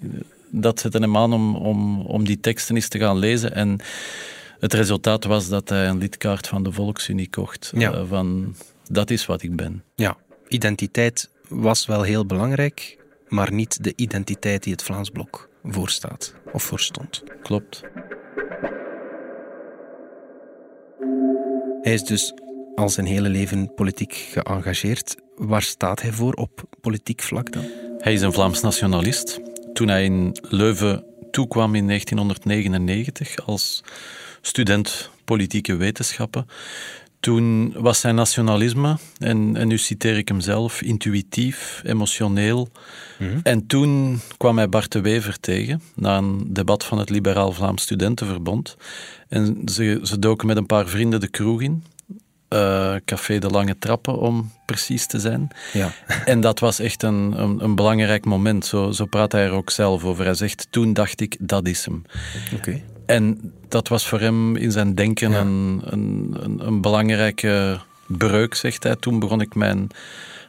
Dat 0.50 0.80
zette 0.80 0.98
hem 0.98 1.16
aan 1.16 1.32
om, 1.32 1.56
om, 1.56 2.00
om 2.00 2.24
die 2.24 2.40
teksten 2.40 2.74
eens 2.74 2.88
te 2.88 2.98
gaan 2.98 3.18
lezen. 3.18 3.54
En 3.54 3.80
het 4.62 4.74
resultaat 4.74 5.24
was 5.24 5.48
dat 5.48 5.68
hij 5.68 5.88
een 5.88 5.98
lidkaart 5.98 6.48
van 6.48 6.62
de 6.62 6.72
Volksunie 6.72 7.30
kocht. 7.30 7.72
Ja. 7.74 7.94
Uh, 7.94 8.02
van, 8.08 8.54
dat 8.90 9.10
is 9.10 9.26
wat 9.26 9.42
ik 9.42 9.56
ben. 9.56 9.84
Ja, 9.94 10.16
identiteit 10.48 11.30
was 11.48 11.86
wel 11.86 12.02
heel 12.02 12.26
belangrijk, 12.26 12.98
maar 13.28 13.52
niet 13.52 13.84
de 13.84 13.92
identiteit 13.96 14.62
die 14.62 14.72
het 14.72 14.82
Vlaams 14.82 15.10
Blok 15.10 15.48
voorstaat 15.64 16.34
of 16.52 16.62
voorstond. 16.62 17.22
Klopt. 17.42 17.82
Hij 21.80 21.92
is 21.92 22.04
dus 22.04 22.34
al 22.74 22.88
zijn 22.88 23.06
hele 23.06 23.28
leven 23.28 23.74
politiek 23.74 24.14
geëngageerd. 24.14 25.16
Waar 25.36 25.62
staat 25.62 26.02
hij 26.02 26.12
voor 26.12 26.32
op 26.32 26.62
politiek 26.80 27.22
vlak 27.22 27.52
dan? 27.52 27.64
Hij 27.98 28.12
is 28.12 28.20
een 28.20 28.32
Vlaams 28.32 28.60
nationalist. 28.60 29.40
Toen 29.72 29.88
hij 29.88 30.04
in 30.04 30.36
Leuven 30.42 31.04
toekwam 31.30 31.74
in 31.74 31.86
1999 31.86 33.46
als 33.46 33.82
student 34.42 35.10
politieke 35.24 35.76
wetenschappen, 35.76 36.46
toen 37.22 37.72
was 37.76 38.00
zijn 38.00 38.14
nationalisme, 38.14 38.96
en, 39.18 39.56
en 39.56 39.68
nu 39.68 39.78
citeer 39.78 40.16
ik 40.16 40.28
hem 40.28 40.40
zelf, 40.40 40.82
intuïtief, 40.82 41.82
emotioneel. 41.84 42.68
Mhm. 43.18 43.38
En 43.42 43.66
toen 43.66 44.20
kwam 44.36 44.56
hij 44.56 44.68
Bart 44.68 44.92
de 44.92 45.00
Wever 45.00 45.40
tegen, 45.40 45.82
na 45.94 46.16
een 46.16 46.46
debat 46.48 46.84
van 46.84 46.98
het 46.98 47.10
Liberaal 47.10 47.52
Vlaams 47.52 47.82
Studentenverbond. 47.82 48.76
En 49.28 49.62
ze, 49.64 50.00
ze 50.02 50.18
doken 50.18 50.46
met 50.46 50.56
een 50.56 50.66
paar 50.66 50.88
vrienden 50.88 51.20
de 51.20 51.28
kroeg 51.28 51.62
in. 51.62 51.84
Uh, 52.48 52.94
Café 53.04 53.38
de 53.38 53.48
Lange 53.48 53.78
Trappen, 53.78 54.18
om 54.18 54.52
precies 54.66 55.06
te 55.06 55.20
zijn. 55.20 55.48
Ja. 55.72 55.92
En 56.24 56.40
dat 56.40 56.58
was 56.58 56.78
echt 56.78 57.02
een, 57.02 57.40
een, 57.42 57.64
een, 57.64 57.74
belangrijk 57.74 58.24
moment. 58.24 58.66
Zo, 58.66 58.90
zo 58.90 59.06
praat 59.06 59.32
hij 59.32 59.44
er 59.44 59.52
ook 59.52 59.70
zelf 59.70 60.04
over. 60.04 60.24
Hij 60.24 60.34
zegt, 60.34 60.66
toen 60.70 60.92
dacht 60.92 61.20
ik, 61.20 61.36
dat 61.40 61.66
is 61.66 61.84
hem. 61.84 62.02
Oké. 62.54 62.82
En 63.06 63.52
dat 63.68 63.88
was 63.88 64.08
voor 64.08 64.20
hem 64.20 64.56
in 64.56 64.72
zijn 64.72 64.94
denken 64.94 65.32
een, 65.32 65.82
een, 65.84 66.36
een, 66.40 66.66
een, 66.66 66.80
belangrijke 66.80 67.80
breuk, 68.06 68.54
zegt 68.54 68.82
hij. 68.82 68.96
Toen 68.96 69.18
begon 69.18 69.40
ik 69.40 69.54
mijn 69.54 69.88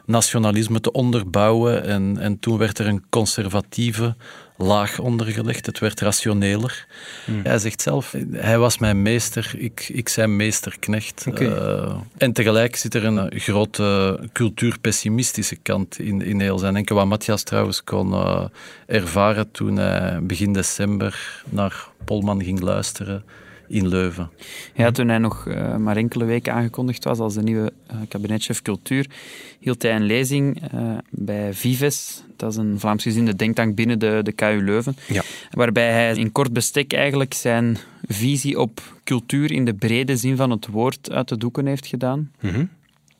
nationalisme 0.04 0.80
te 0.80 0.92
onderbouwen 0.92 1.84
en, 1.84 2.16
en 2.18 2.38
toen 2.38 2.58
werd 2.58 2.78
er 2.78 2.86
een 2.86 3.02
conservatieve 3.10 4.16
laag 4.56 4.98
ondergelegd. 4.98 5.66
Het 5.66 5.78
werd 5.78 6.00
rationeler. 6.00 6.86
Hmm. 7.24 7.40
Hij 7.42 7.58
zegt 7.58 7.82
zelf, 7.82 8.14
hij 8.32 8.58
was 8.58 8.78
mijn 8.78 9.02
meester, 9.02 9.54
ik, 9.58 9.88
ik 9.92 10.08
zijn 10.08 10.36
meesterknecht. 10.36 11.24
Okay. 11.28 11.46
Uh, 11.46 11.96
en 12.16 12.32
tegelijk 12.32 12.76
zit 12.76 12.94
er 12.94 13.04
een 13.04 13.40
grote 13.40 14.18
cultuurpessimistische 14.32 15.56
kant 15.56 15.98
in, 15.98 16.22
in 16.22 16.40
heel 16.40 16.58
zijn 16.58 16.74
denken, 16.74 16.94
wat 16.94 17.06
Matthias 17.06 17.42
trouwens 17.42 17.84
kon 17.84 18.12
uh, 18.12 18.44
ervaren 18.86 19.50
toen 19.50 19.76
hij 19.76 20.18
begin 20.22 20.52
december 20.52 21.42
naar 21.48 21.88
Polman 22.04 22.42
ging 22.42 22.60
luisteren 22.60 23.24
in 23.68 23.88
Leuven. 23.88 24.30
Ja, 24.74 24.90
toen 24.90 25.08
hij 25.08 25.18
nog 25.18 25.46
uh, 25.46 25.76
maar 25.76 25.96
enkele 25.96 26.24
weken 26.24 26.52
aangekondigd 26.52 27.04
was 27.04 27.18
als 27.18 27.34
de 27.34 27.42
nieuwe 27.42 27.72
uh, 27.90 27.96
kabinetchef 28.08 28.62
cultuur, 28.62 29.10
hield 29.58 29.82
hij 29.82 29.96
een 29.96 30.04
lezing 30.06 30.72
uh, 30.74 30.98
bij 31.10 31.54
Vives, 31.54 32.22
dat 32.36 32.50
is 32.50 32.56
een 32.56 32.80
Vlaamsgezinde 32.80 33.36
denktank 33.36 33.74
binnen 33.74 33.98
de, 33.98 34.20
de 34.22 34.32
KU 34.32 34.64
Leuven, 34.64 34.96
ja. 35.08 35.22
waarbij 35.50 35.92
hij 35.92 36.14
in 36.14 36.32
kort 36.32 36.52
bestek 36.52 36.92
eigenlijk 36.92 37.34
zijn 37.34 37.76
visie 38.06 38.60
op 38.60 38.80
cultuur 39.04 39.52
in 39.52 39.64
de 39.64 39.74
brede 39.74 40.16
zin 40.16 40.36
van 40.36 40.50
het 40.50 40.66
woord 40.66 41.10
uit 41.10 41.28
de 41.28 41.36
doeken 41.36 41.66
heeft 41.66 41.86
gedaan. 41.86 42.30
Mm 42.40 42.50
-hmm. 42.50 42.68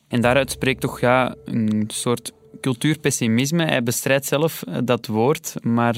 En 0.08 0.20
daaruit 0.20 0.50
spreekt 0.50 0.80
toch 0.80 1.00
ja, 1.00 1.34
een 1.44 1.84
soort 1.86 2.32
cultuurpessimisme. 2.64 3.64
Hij 3.64 3.83
bestrijdt 3.83 4.26
zelf 4.26 4.64
dat 4.85 5.06
woord, 5.06 5.54
maar 5.62 5.97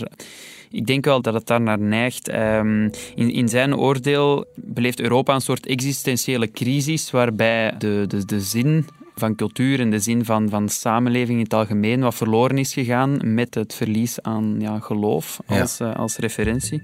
ik 0.71 0.87
denk 0.87 1.05
wel 1.05 1.23
dat 1.23 1.35
het 1.35 1.47
daar 1.47 1.61
naar 1.61 1.79
neigt. 1.79 2.29
Ehm, 2.29 2.89
in, 3.15 3.31
in 3.31 3.49
zijn 3.49 3.77
oordeel 3.77 4.45
beleeft 4.55 5.01
Europa 5.01 5.35
een 5.35 5.41
soort 5.41 5.67
existentiële 5.67 6.51
crisis 6.51 7.11
waarbij 7.11 7.75
de, 7.79 8.05
de, 8.09 8.25
de 8.25 8.41
zin 8.41 8.87
van 9.15 9.35
cultuur 9.35 9.81
en 9.81 9.91
de 9.91 9.99
zin 9.99 10.25
van, 10.25 10.49
van 10.49 10.69
samenleving 10.69 11.39
in 11.39 11.45
het 11.45 11.55
algemeen 11.55 12.01
wat 12.01 12.15
verloren 12.15 12.59
is 12.59 12.73
gegaan 12.73 13.35
met 13.35 13.55
het 13.55 13.75
verlies 13.75 14.23
aan 14.23 14.57
ja, 14.59 14.79
geloof 14.79 15.41
als, 15.47 15.81
eh, 15.81 15.97
als 15.97 16.17
referentie 16.17 16.83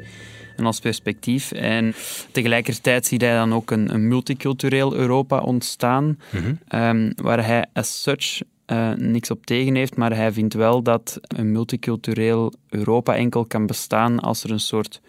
en 0.56 0.66
als 0.66 0.80
perspectief. 0.80 1.52
En 1.52 1.94
tegelijkertijd 2.30 3.06
ziet 3.06 3.20
hij 3.20 3.34
dan 3.34 3.54
ook 3.54 3.70
een, 3.70 3.94
een 3.94 4.08
multicultureel 4.08 4.94
Europa 4.94 5.38
ontstaan, 5.38 6.18
mhm. 6.30 6.54
ehm, 6.68 7.12
waar 7.16 7.46
hij 7.46 7.66
as 7.72 8.02
such 8.02 8.40
uh, 8.72 8.92
niks 8.94 9.30
op 9.30 9.46
tegen 9.46 9.74
heeft, 9.74 9.96
maar 9.96 10.16
hij 10.16 10.32
vindt 10.32 10.54
wel 10.54 10.82
dat 10.82 11.20
een 11.22 11.52
multicultureel 11.52 12.52
Europa 12.68 13.16
enkel 13.16 13.44
kan 13.44 13.66
bestaan 13.66 14.20
als 14.20 14.44
er 14.44 14.50
een 14.50 14.60
soort 14.60 15.00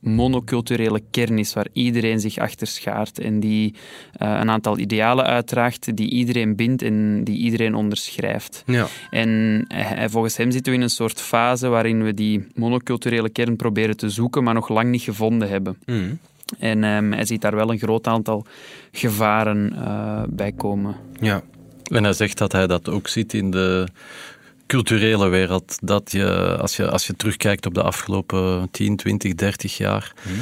monoculturele 0.00 1.02
kern 1.10 1.38
is 1.38 1.52
waar 1.52 1.66
iedereen 1.72 2.20
zich 2.20 2.38
achter 2.38 2.66
schaart 2.66 3.18
en 3.18 3.40
die 3.40 3.74
uh, 4.22 4.38
een 4.40 4.50
aantal 4.50 4.78
idealen 4.78 5.24
uitdraagt 5.24 5.96
die 5.96 6.10
iedereen 6.10 6.56
bindt 6.56 6.82
en 6.82 7.24
die 7.24 7.36
iedereen 7.38 7.74
onderschrijft. 7.74 8.62
Ja. 8.66 8.86
En 9.10 9.64
hij, 9.68 10.08
volgens 10.08 10.36
hem 10.36 10.50
zitten 10.50 10.72
we 10.72 10.78
in 10.78 10.84
een 10.84 10.90
soort 10.90 11.20
fase 11.20 11.68
waarin 11.68 12.02
we 12.02 12.14
die 12.14 12.46
monoculturele 12.54 13.30
kern 13.30 13.56
proberen 13.56 13.96
te 13.96 14.10
zoeken, 14.10 14.44
maar 14.44 14.54
nog 14.54 14.68
lang 14.68 14.90
niet 14.90 15.02
gevonden 15.02 15.48
hebben. 15.48 15.76
Mm. 15.86 16.18
En 16.58 16.84
um, 16.84 17.12
hij 17.12 17.24
ziet 17.24 17.40
daar 17.40 17.54
wel 17.54 17.70
een 17.70 17.78
groot 17.78 18.06
aantal 18.06 18.46
gevaren 18.92 19.72
uh, 19.74 20.22
bij 20.28 20.52
komen. 20.52 20.96
Ja, 21.20 21.42
en 21.88 22.04
hij 22.04 22.12
zegt 22.12 22.38
dat 22.38 22.52
hij 22.52 22.66
dat 22.66 22.88
ook 22.88 23.08
ziet 23.08 23.34
in 23.34 23.50
de 23.50 23.86
culturele 24.66 25.28
wereld. 25.28 25.78
Dat 25.82 26.12
je, 26.12 26.56
als 26.60 26.76
je, 26.76 26.90
als 26.90 27.06
je 27.06 27.16
terugkijkt 27.16 27.66
op 27.66 27.74
de 27.74 27.82
afgelopen 27.82 28.68
10, 28.70 28.96
20, 28.96 29.34
30 29.34 29.76
jaar, 29.76 30.12
hmm. 30.22 30.40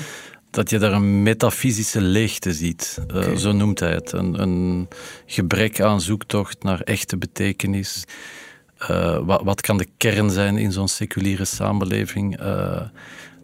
dat 0.51 0.71
je 0.71 0.79
daar 0.79 0.93
een 0.93 1.23
metafysische 1.23 2.01
leegte 2.01 2.53
ziet. 2.53 2.99
Uh, 3.15 3.37
zo 3.37 3.53
noemt 3.53 3.81
hij 3.81 3.93
het. 3.93 4.13
Een, 4.13 4.41
een, 4.41 4.89
gebrek 5.27 5.81
aan 5.81 6.01
zoektocht 6.01 6.63
naar 6.63 6.81
echte 6.81 7.17
betekenis. 7.17 8.05
Uh, 8.91 9.19
wat, 9.19 9.43
wat, 9.45 9.61
kan 9.61 9.79
de 9.79 9.89
kern 9.97 10.31
zijn 10.31 10.57
in 10.57 10.73
zo'n 10.73 10.89
seculiere 10.89 11.45
samenleving? 11.45 12.41
Uh, 12.41 12.81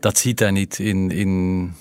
dat 0.01 0.19
ziet 0.19 0.39
hij 0.39 0.51
niet 0.51 0.79
in, 0.79 1.11
in 1.11 1.73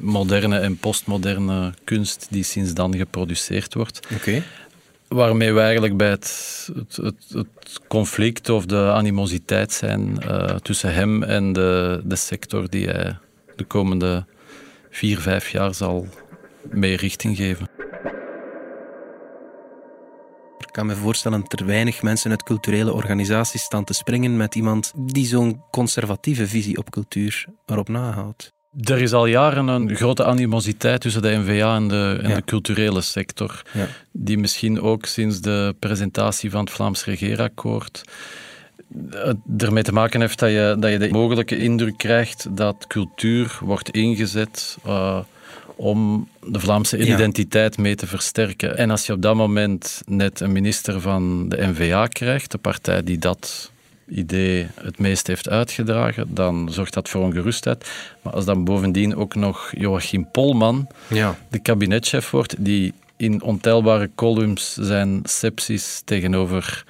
moderne 0.00 0.58
en 0.58 0.76
postmoderne 0.76 1.74
kunst 1.84 2.26
die 2.30 2.42
sinds 2.42 2.74
dan 2.74 2.96
geproduceerd 2.96 3.74
wordt. 3.74 4.00
Okay 4.14 4.42
waarmee 5.12 5.52
we 5.52 5.60
eigenlijk 5.60 5.96
bij 5.96 6.08
het, 6.08 6.68
het, 6.74 7.24
het, 7.32 7.80
conflict 7.88 8.48
of 8.48 8.66
de 8.66 8.90
animositeit 8.92 9.72
zijn 9.72 10.22
uh, 10.24 10.44
tussen 10.44 10.94
hem 10.94 11.22
en 11.22 11.52
de, 11.52 12.00
de 12.04 12.16
sector 12.16 12.70
die 12.70 12.86
hij 12.88 13.18
de 13.56 13.64
komende 13.64 14.24
vier, 14.90 15.18
vijf 15.18 15.48
jaar 15.48 15.74
zal 15.74 16.06
mee 16.70 16.96
richting 16.96 17.36
geven. 17.36 17.68
Ik 20.58 20.68
kan 20.78 20.86
me 20.86 20.94
voorstellen 20.94 21.40
dat 21.40 21.60
er 21.60 21.66
weinig 21.66 22.02
mensen 22.02 22.30
uit 22.30 22.42
culturele 22.42 22.92
organisaties 22.92 23.62
staan 23.62 23.84
te 23.84 23.92
springen 23.92 24.36
met 24.36 24.54
iemand 24.54 24.92
die 24.96 25.26
zo'n 25.26 25.62
conservatieve 25.70 26.46
visie 26.46 26.78
op 26.78 26.90
cultuur 26.90 27.46
erop 27.66 27.88
nahoudt. 27.88 28.52
Er 28.80 29.00
is 29.00 29.12
al 29.12 29.26
jaren 29.26 29.68
een 29.68 29.96
grote 29.96 30.24
animositeit 30.24 31.00
tussen 31.00 31.22
de 31.22 31.36
NVA 31.36 31.76
en 31.76 31.88
de, 31.88 32.18
en 32.22 32.34
de 32.34 32.44
culturele 32.44 33.00
sector, 33.00 33.62
ja. 33.72 33.86
die 34.12 34.38
misschien 34.38 34.80
ook 34.80 35.06
sinds 35.06 35.40
de 35.40 35.74
presentatie 35.78 36.50
van 36.50 36.60
het 36.60 36.70
Vlaams 36.70 37.04
Regeerakkoord 37.04 38.04
ermee 39.58 39.82
te 39.82 39.92
maken 39.92 40.20
heeft 40.20 40.38
dat 40.38 40.50
je, 40.50 40.76
dat 40.78 40.90
je 40.90 40.98
de 40.98 41.08
mogelijke 41.08 41.58
indruk 41.58 41.96
krijgt 41.96 42.56
dat 42.56 42.84
cultuur 42.86 43.58
wordt 43.60 43.90
ingezet 43.90 44.78
uh, 44.86 45.18
om 45.76 46.28
de 46.46 46.60
Vlaamse 46.60 46.98
identiteit 46.98 47.78
mee 47.78 47.94
te 47.94 48.06
versterken. 48.06 48.76
En 48.76 48.90
als 48.90 49.06
je 49.06 49.12
op 49.12 49.22
dat 49.22 49.34
moment 49.34 50.02
net 50.06 50.40
een 50.40 50.52
minister 50.52 51.00
van 51.00 51.48
de 51.48 51.66
NVA 51.66 52.06
krijgt, 52.06 52.50
de 52.50 52.58
partij 52.58 53.02
die 53.02 53.18
dat 53.18 53.71
idee 54.12 54.66
het 54.74 54.98
meest 54.98 55.26
heeft 55.26 55.48
uitgedragen, 55.48 56.34
dan 56.34 56.68
zorgt 56.72 56.94
dat 56.94 57.08
voor 57.08 57.22
ongerustheid. 57.22 57.90
Maar 58.22 58.32
als 58.32 58.44
dan 58.44 58.64
bovendien 58.64 59.16
ook 59.16 59.34
nog 59.34 59.72
Joachim 59.76 60.30
Polman 60.30 60.86
ja. 61.08 61.38
de 61.50 61.58
kabinetchef 61.58 62.30
wordt, 62.30 62.54
die 62.58 62.92
in 63.16 63.42
ontelbare 63.42 64.10
columns 64.14 64.74
zijn 64.74 65.20
sepsis 65.24 66.02
tegenover 66.04 66.84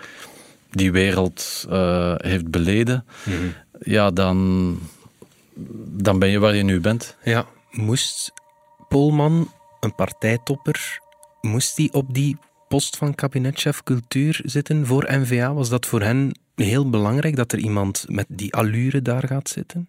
die 0.71 0.93
wereld 0.93 1.67
uh, 1.71 2.15
heeft 2.17 2.51
beleden, 2.51 3.05
mm 3.25 3.33
-hmm. 3.37 3.55
ja, 3.81 4.11
dan, 4.11 4.79
dan 5.87 6.19
ben 6.19 6.29
je 6.29 6.39
waar 6.39 6.55
je 6.55 6.63
nu 6.63 6.81
bent. 6.81 7.17
Ja, 7.25 7.47
moest 7.71 8.33
Polman, 8.89 9.53
een 9.81 9.95
partijtopper, 9.95 10.99
moest 11.41 11.77
hij 11.77 11.89
op 11.93 12.15
die 12.15 12.37
post 12.69 12.97
van 12.97 13.15
kabinetchef 13.15 13.83
cultuur 13.83 14.41
zitten 14.45 14.87
voor 14.87 15.07
NVA? 15.09 15.55
Was 15.55 15.69
dat 15.69 15.87
voor 15.87 16.03
hen 16.03 16.33
heel 16.55 16.91
belangrijk 16.91 17.37
dat 17.37 17.53
er 17.53 17.59
iemand 17.59 18.05
met 18.09 18.27
die 18.29 18.55
allure 18.55 19.03
daar 19.03 19.27
gaat 19.27 19.49
zitten? 19.49 19.89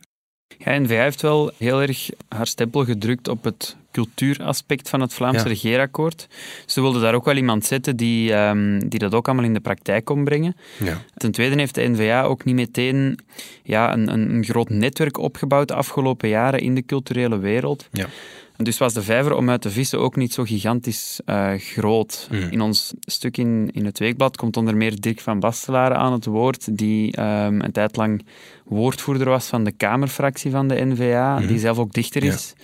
Ja, 0.57 0.79
NVA 0.79 1.01
heeft 1.01 1.21
wel 1.21 1.51
heel 1.57 1.81
erg 1.81 2.09
haar 2.27 2.47
stempel 2.47 2.85
gedrukt 2.85 3.27
op 3.27 3.43
het 3.43 3.75
cultuuraspect 3.91 4.89
van 4.89 5.01
het 5.01 5.13
Vlaamse 5.13 5.43
ja. 5.43 5.47
regeerakkoord. 5.47 6.27
Ze 6.65 6.81
wilden 6.81 7.01
daar 7.01 7.13
ook 7.13 7.25
wel 7.25 7.35
iemand 7.35 7.65
zetten 7.65 7.95
die, 7.95 8.33
um, 8.33 8.89
die 8.89 8.99
dat 8.99 9.13
ook 9.13 9.27
allemaal 9.27 9.45
in 9.45 9.53
de 9.53 9.59
praktijk 9.59 10.05
kon 10.05 10.23
brengen. 10.23 10.55
Ja. 10.79 11.01
Ten 11.15 11.31
tweede 11.31 11.55
heeft 11.55 11.75
de 11.75 11.89
NVA 11.89 12.23
ook 12.23 12.43
niet 12.43 12.55
meteen 12.55 13.19
ja, 13.63 13.93
een, 13.93 14.07
een 14.07 14.43
groot 14.43 14.69
netwerk 14.69 15.17
opgebouwd 15.17 15.67
de 15.67 15.73
afgelopen 15.73 16.29
jaren 16.29 16.59
in 16.59 16.75
de 16.75 16.85
culturele 16.85 17.37
wereld. 17.37 17.87
Ja. 17.91 18.07
Dus 18.57 18.77
was 18.77 18.93
de 18.93 19.03
vijver 19.03 19.35
om 19.35 19.49
uit 19.49 19.61
te 19.61 19.69
vissen 19.69 19.99
ook 19.99 20.15
niet 20.15 20.33
zo 20.33 20.43
gigantisch 20.43 21.19
uh, 21.25 21.53
groot. 21.57 22.27
Mm. 22.31 22.47
In 22.49 22.61
ons 22.61 22.93
stuk 22.99 23.37
in, 23.37 23.69
in 23.71 23.85
het 23.85 23.99
weekblad 23.99 24.37
komt 24.37 24.57
onder 24.57 24.77
meer 24.77 25.01
Dirk 25.01 25.19
van 25.19 25.39
Bastelaren 25.39 25.97
aan 25.97 26.11
het 26.11 26.25
woord, 26.25 26.77
die 26.77 27.19
um, 27.19 27.61
een 27.61 27.71
tijd 27.71 27.95
lang 27.95 28.25
woordvoerder 28.65 29.29
was 29.29 29.47
van 29.47 29.63
de 29.63 29.71
Kamerfractie 29.71 30.51
van 30.51 30.67
de 30.67 30.85
NVA, 30.85 31.39
mm. 31.39 31.47
die 31.47 31.59
zelf 31.59 31.77
ook 31.77 31.93
dichter 31.93 32.23
is. 32.23 32.53
Ja. 32.57 32.63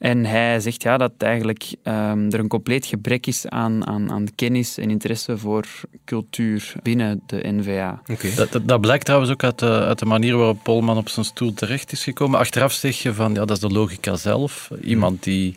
En 0.00 0.24
hij 0.24 0.60
zegt 0.60 0.82
ja, 0.82 0.96
dat 0.96 1.12
eigenlijk 1.18 1.62
um, 1.84 2.30
er 2.30 2.38
een 2.38 2.48
compleet 2.48 2.86
gebrek 2.86 3.26
is 3.26 3.46
aan, 3.46 3.86
aan, 3.86 4.10
aan 4.10 4.26
kennis 4.34 4.78
en 4.78 4.90
interesse 4.90 5.38
voor 5.38 5.64
cultuur 6.04 6.72
binnen 6.82 7.22
de 7.26 7.40
NVA. 7.42 8.02
Okay. 8.06 8.34
Dat, 8.34 8.52
dat, 8.52 8.68
dat, 8.68 8.80
blijkt 8.80 9.04
trouwens 9.04 9.32
ook 9.32 9.44
uit 9.44 9.58
de, 9.58 9.70
uit 9.70 9.98
de 9.98 10.06
manier 10.06 10.36
waarop 10.36 10.62
Polman 10.62 10.96
op 10.96 11.08
zijn 11.08 11.24
stoel 11.26 11.54
terecht 11.54 11.92
is 11.92 12.04
gekomen. 12.04 12.38
Achteraf 12.38 12.72
zeg 12.72 13.02
je 13.02 13.14
van, 13.14 13.34
ja, 13.34 13.44
dat 13.44 13.50
is 13.50 13.58
de 13.58 13.68
logica 13.68 14.16
zelf. 14.16 14.70
Iemand 14.82 15.22
die 15.22 15.56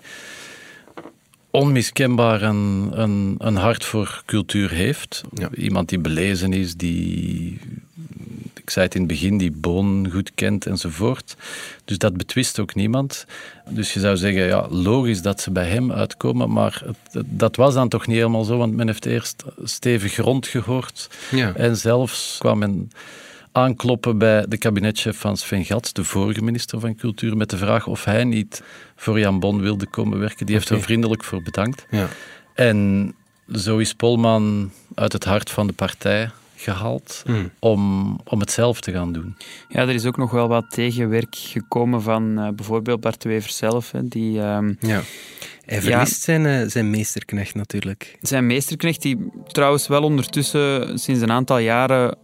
onmiskenbaar 1.52 2.42
een, 2.42 2.90
een, 2.92 3.36
een 3.38 3.56
hart 3.56 3.86
voor 3.86 4.24
cultuur 4.26 4.72
heeft. 4.72 5.22
Ja. 5.34 5.50
Iemand 5.56 5.90
die 5.90 6.00
belezen 6.00 6.54
is, 6.54 6.76
die 6.76 7.60
ik 8.64 8.70
zei 8.70 8.86
het 8.86 8.96
in 8.96 9.02
het 9.02 9.10
begin, 9.10 9.38
die 9.38 9.52
Boon 9.52 10.10
goed 10.12 10.32
kent 10.36 10.66
enzovoort. 10.66 11.36
Dus 11.86 11.98
dat 11.98 12.18
betwist 12.18 12.60
ook 12.60 12.76
niemand. 12.76 13.26
Dus 13.70 13.94
je 13.94 14.00
zou 14.00 14.18
zeggen, 14.18 14.46
ja, 14.46 14.68
logisch 14.70 15.22
dat 15.22 15.42
ze 15.42 15.52
bij 15.52 15.68
hem 15.68 15.92
uitkomen, 15.92 16.52
maar 16.52 16.82
het, 16.86 17.24
dat 17.26 17.56
was 17.56 17.74
dan 17.74 17.90
toch 17.90 18.08
niet 18.08 18.18
helemaal 18.18 18.44
zo, 18.44 18.58
want 18.58 18.76
men 18.76 18.88
heeft 18.88 19.06
eerst 19.06 19.44
stevig 19.64 20.16
rondgehoord. 20.16 21.10
Ja. 21.32 21.54
En 21.56 21.78
zelfs 21.78 22.36
kwam 22.40 22.58
men 22.58 22.92
aankloppen 23.52 24.18
bij 24.18 24.46
de 24.48 24.58
kabinetchef 24.58 25.18
van 25.18 25.38
Sven 25.38 25.66
Gats, 25.66 25.94
de 25.94 26.04
vorige 26.04 26.44
minister 26.44 26.80
van 26.80 26.96
Cultuur, 26.96 27.38
met 27.38 27.50
de 27.50 27.58
vraag 27.58 27.88
of 27.88 28.04
hij 28.04 28.24
niet 28.24 28.64
voor 28.96 29.20
Jan 29.20 29.40
Bon 29.40 29.62
wilde 29.62 29.86
komen 29.86 30.20
werken. 30.20 30.46
Die 30.46 30.56
heeft 30.56 30.70
er 30.70 30.82
vriendelijk 30.82 31.24
voor 31.24 31.42
bedankt. 31.42 31.86
Ja. 31.90 32.08
En 32.54 33.14
zo 33.56 33.78
is 33.78 33.94
Polman 33.94 34.72
uit 34.96 35.14
het 35.14 35.24
hart 35.24 35.50
van 35.50 35.68
de 35.68 35.74
partij 35.74 36.30
gehaald 36.64 37.22
hmm. 37.26 37.52
om, 37.60 38.20
om 38.24 38.40
het 38.40 38.52
zelf 38.52 38.82
te 38.82 38.92
gaan 38.92 39.14
doen. 39.14 39.36
Ja, 39.70 39.82
er 39.82 39.90
is 39.90 40.06
ook 40.06 40.18
nog 40.18 40.32
wel 40.32 40.48
wat 40.48 40.66
tegenwerk 40.70 41.36
gekomen 41.36 42.02
van 42.02 42.40
uh, 42.40 42.50
bijvoorbeeld 42.50 43.02
Bart 43.02 43.24
Wever 43.24 43.52
zelf. 43.52 43.92
Hè, 43.92 44.08
die, 44.08 44.40
um, 44.40 44.78
ja. 44.80 45.02
Hij 45.66 45.82
verliest 45.82 46.22
zijn, 46.22 46.46
uh, 46.46 46.68
zijn 46.68 46.90
meesterknecht 46.90 47.56
natuurlijk. 47.56 48.18
Zijn 48.22 48.46
meesterknecht, 48.46 49.02
die 49.02 49.32
trouwens 49.48 49.88
wel 49.88 50.04
ondertussen 50.04 51.00
sinds 51.00 51.22
een 51.22 51.32
aantal 51.32 51.58
jaren 51.58 52.18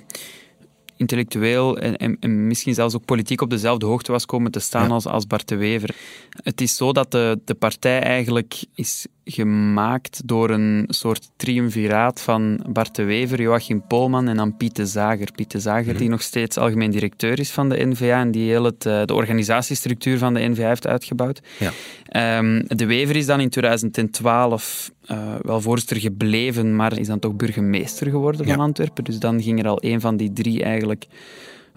intellectueel 0.99 1.77
en, 1.77 1.97
en, 1.97 2.17
en, 2.19 2.47
misschien 2.47 2.73
zelfs 2.73 2.95
ook 2.95 3.05
politiek 3.05 3.41
op 3.41 3.49
dezelfde 3.49 3.85
hoogte 3.85 4.11
was 4.11 4.25
komen 4.25 4.51
te 4.51 4.59
staan 4.59 4.91
als, 4.91 5.05
als 5.05 5.27
Bart 5.27 5.47
de 5.47 5.55
Wever. 5.55 5.95
Het 6.29 6.61
is 6.61 6.75
zo 6.75 6.91
dat 6.91 7.11
de, 7.11 7.39
de 7.45 7.53
partij 7.53 8.01
eigenlijk 8.01 8.63
is 8.75 9.07
gemaakt 9.31 10.21
door 10.25 10.49
een 10.49 10.85
soort 10.87 11.29
triumviraat 11.35 12.21
van 12.21 12.65
Bart 12.69 12.95
de 12.95 13.03
Wever, 13.03 13.41
Joachim 13.41 13.87
Polman 13.87 14.27
en 14.27 14.37
dan 14.37 14.57
Piet 14.57 14.75
de 14.75 14.85
Zager. 14.85 15.31
Piet 15.35 15.51
de 15.51 15.59
Zager, 15.59 15.93
die 15.93 16.01
mhm. 16.01 16.11
nog 16.11 16.21
steeds 16.21 16.57
algemeen 16.57 16.91
directeur 16.91 17.39
is 17.39 17.51
van 17.51 17.69
de 17.69 17.85
NVA 17.85 18.19
en 18.19 18.31
die 18.31 18.49
heel 18.49 18.63
het, 18.63 18.85
eh, 18.85 19.05
de 19.05 19.13
organisatiestructuur 19.13 20.17
van 20.17 20.33
de 20.33 20.39
NVA 20.39 20.67
heeft 20.67 20.87
uitgebouwd. 20.87 21.41
Ja. 21.59 22.37
Um, 22.37 22.63
de 22.67 22.85
Wever 22.85 23.15
is 23.15 23.25
dan 23.25 23.39
in 23.39 23.49
2012 23.49 24.91
uh, 25.05 25.17
eh, 25.17 25.35
wel 25.41 25.61
voorzitter 25.61 25.97
gebleven, 25.97 26.75
maar 26.75 26.99
is 26.99 27.07
dan 27.07 27.19
toch 27.19 27.35
burgemeester 27.35 28.09
geworden 28.09 28.45
van 28.45 28.59
Antwerpen. 28.59 29.03
Dus 29.03 29.19
dan 29.19 29.41
ging 29.41 29.59
er 29.59 29.67
al 29.67 29.77
een 29.83 30.01
van 30.01 30.17
die 30.17 30.33
drie 30.33 30.63
eigenlijk 30.63 31.05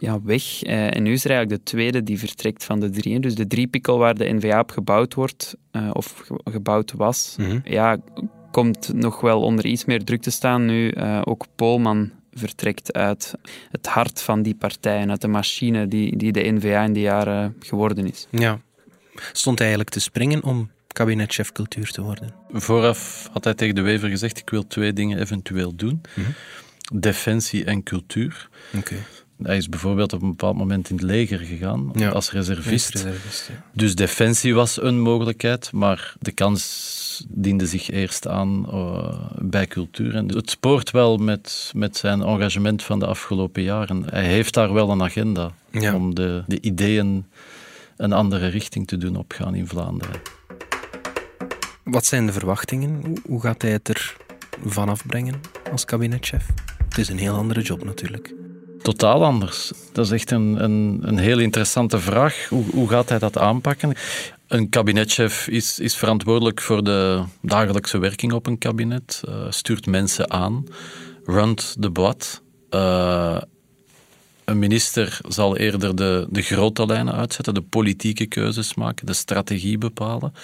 ja, 0.03 0.23
weg. 0.23 0.65
Uh, 0.65 0.97
en 0.97 1.03
nu 1.03 1.13
is 1.13 1.25
er 1.25 1.31
eigenlijk 1.31 1.65
de 1.65 1.71
tweede 1.71 2.03
die 2.03 2.19
vertrekt 2.19 2.65
van 2.65 2.81
de 2.81 2.91
drie. 2.91 3.21
Dus 3.21 3.35
de 3.35 3.47
driepikkel 3.47 3.99
waar 3.99 4.15
de 4.15 4.33
NVA 4.33 4.61
op 4.61 4.71
gebouwd 4.71 5.15
wordt, 5.15 5.57
uh, 5.73 5.91
of 5.93 6.25
gebouwd 6.45 6.93
was, 6.93 7.35
mm 7.39 7.45
-hmm. 7.45 7.61
ja, 7.65 7.99
komt 8.51 8.93
nog 8.93 9.21
wel 9.21 9.43
onder 9.43 9.67
iets 9.67 9.85
meer 9.85 10.05
druk 10.05 10.23
te 10.23 10.31
staan 10.31 10.65
nu 10.65 10.95
ook 11.25 11.47
Polman 11.57 12.11
vertrekt 12.33 12.93
uit 12.93 13.35
het 13.71 13.87
hart 13.87 14.23
van 14.23 14.43
die 14.43 14.55
partij 14.55 14.99
en 14.99 15.11
uit 15.11 15.21
de 15.21 15.29
machine 15.29 15.87
die, 15.87 16.17
die 16.17 16.33
de 16.33 16.53
NVA 16.53 16.83
in 16.83 16.93
die 16.93 17.03
jaren 17.03 17.57
geworden 17.61 18.11
is. 18.11 18.27
Ja. 18.31 18.61
Stond 19.33 19.61
eigenlijk 19.61 19.91
te 19.91 20.01
springen 20.01 20.43
om 20.43 20.71
kabinetchef 20.87 21.53
cultuur 21.53 21.91
te 21.91 22.03
worden? 22.03 22.35
Vooraf 22.51 23.29
had 23.33 23.45
hij 23.45 23.55
tegen 23.55 23.75
de 23.75 23.81
Wever 23.81 24.09
gezegd: 24.09 24.39
ik 24.39 24.51
wil 24.51 24.67
twee 24.67 24.93
dingen 24.93 25.19
eventueel 25.19 25.75
doen: 25.75 26.01
mm 26.15 26.35
defensie 26.93 27.65
en 27.65 27.83
cultuur. 27.83 28.49
Okay. 28.77 28.99
Hij 29.43 29.57
is 29.57 29.69
bijvoorbeeld 29.69 30.13
op 30.13 30.23
een 30.23 30.29
bepaald 30.29 30.57
moment 30.57 30.91
in 30.91 30.97
het 30.97 31.05
leger 31.05 31.39
gegaan 31.39 32.13
als 32.13 32.31
reservist. 32.31 32.95
reservist 32.95 33.49
ja. 33.49 33.63
Dus 33.73 33.95
defensie 33.95 34.55
was 34.55 34.83
een 34.83 35.01
mogelijkheid, 35.01 35.73
maar 35.73 36.15
de 36.21 36.33
kans 36.33 37.25
diende 37.29 37.67
zich 37.67 37.91
eerst 37.91 38.29
aan 38.29 38.67
uh, 38.69 39.15
bij 39.39 39.67
cultuur. 39.67 40.15
En 40.15 40.35
het 40.35 40.51
spoort 40.51 40.91
wel 40.91 41.17
met, 41.17 41.73
met 41.75 41.97
zijn 41.97 42.23
engagement 42.23 42.83
van 42.83 42.99
de 42.99 43.07
afgelopen 43.07 43.63
jaren. 43.63 44.05
Hij 44.11 44.25
heeft 44.25 44.55
daar 44.55 44.73
wel 44.73 44.91
een 44.91 45.03
agenda 45.03 45.53
ja. 45.71 45.95
om 45.95 46.15
de, 46.15 46.45
de 46.47 46.61
ideeën 46.61 47.25
een 47.97 48.13
andere 48.13 48.47
richting 48.47 48.87
te 48.87 48.97
doen 48.97 49.17
opgaan 49.17 49.55
in 49.55 49.67
Vlaanderen. 49.69 50.21
Wat 51.85 52.05
zijn 52.05 52.27
de 52.27 52.33
verwachtingen? 52.33 53.17
Hoe 53.27 53.41
gaat 53.41 53.63
hij 53.63 53.71
het 53.71 53.89
er 53.89 54.17
vanaf 54.65 55.07
brengen 55.07 55.41
als 55.73 55.85
kabinetchef? 55.85 56.47
Het 56.89 56.99
is 56.99 57.09
een 57.09 57.19
heel 57.19 57.35
andere 57.35 57.61
job 57.61 57.85
natuurlijk. 57.85 58.35
Totaal 58.83 59.25
anders. 59.25 59.73
Dat 59.93 60.05
is 60.05 60.11
echt 60.11 60.31
een, 60.31 60.65
een, 60.65 61.01
een 61.03 61.19
heel 61.19 61.39
interessante 61.39 61.99
vraag. 61.99 62.47
Hoe, 62.49 62.65
hoe 62.71 62.89
gaat 62.89 63.09
hij 63.09 63.19
dat 63.19 63.39
aanpakken? 63.39 63.95
Een 64.49 64.69
kabinetchef 64.69 65.49
is, 65.49 65.79
is 65.79 65.97
verantwoordelijk 65.97 66.61
voor 66.61 66.85
de 66.85 67.23
dagelijkse 67.43 67.99
werking 67.99 68.33
op 68.33 68.47
een 68.47 68.59
kabinet, 68.59 69.23
uh, 69.29 69.35
stuurt 69.49 69.87
mensen 69.87 70.31
aan, 70.31 70.67
runt 71.25 71.77
de 71.79 71.93
blad. 71.93 72.43
Uh, 72.71 73.37
een 74.53 74.59
minister 74.59 75.21
zal 75.29 75.57
eerder 75.57 75.97
de, 75.97 76.27
de 76.31 76.43
grote 76.43 76.87
lijnen 76.87 77.15
uitzetten, 77.15 77.55
de 77.55 77.63
politieke 77.63 78.27
keuzes 78.27 78.75
maken, 78.75 79.07
de 79.07 79.13
strategie 79.13 79.79
bepalen. 79.79 80.35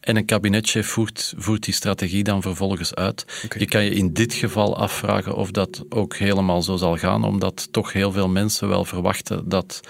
En 0.00 0.16
een 0.16 0.24
kabinetchef 0.24 0.86
voert, 0.86 1.34
voert 1.36 1.64
die 1.64 1.74
strategie 1.74 2.24
dan 2.24 2.42
vervolgens 2.42 2.94
uit. 2.94 3.48
Je 3.58 3.66
kan 3.66 3.84
je 3.84 3.90
in 3.90 4.12
dit 4.12 4.34
geval 4.34 4.76
afvragen 4.76 5.34
of 5.34 5.50
dat 5.50 5.84
ook 5.88 6.16
helemaal 6.16 6.62
zo 6.62 6.76
zal 6.76 6.96
gaan, 6.96 7.24
omdat 7.24 7.68
toch 7.70 7.92
heel 7.92 8.12
veel 8.12 8.28
mensen 8.28 8.68
wel 8.68 8.84
verwachten 8.84 9.48
dat 9.48 9.80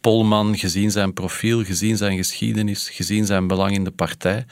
Polman, 0.00 0.56
gezien 0.56 0.90
zijn 0.90 1.12
profiel, 1.12 1.64
gezien 1.64 1.96
zijn 1.96 2.16
geschiedenis, 2.16 2.88
gezien 2.88 3.26
zijn 3.26 3.46
belang 3.46 3.72
in 3.72 3.84
de 3.84 3.90
partij, 3.90 4.44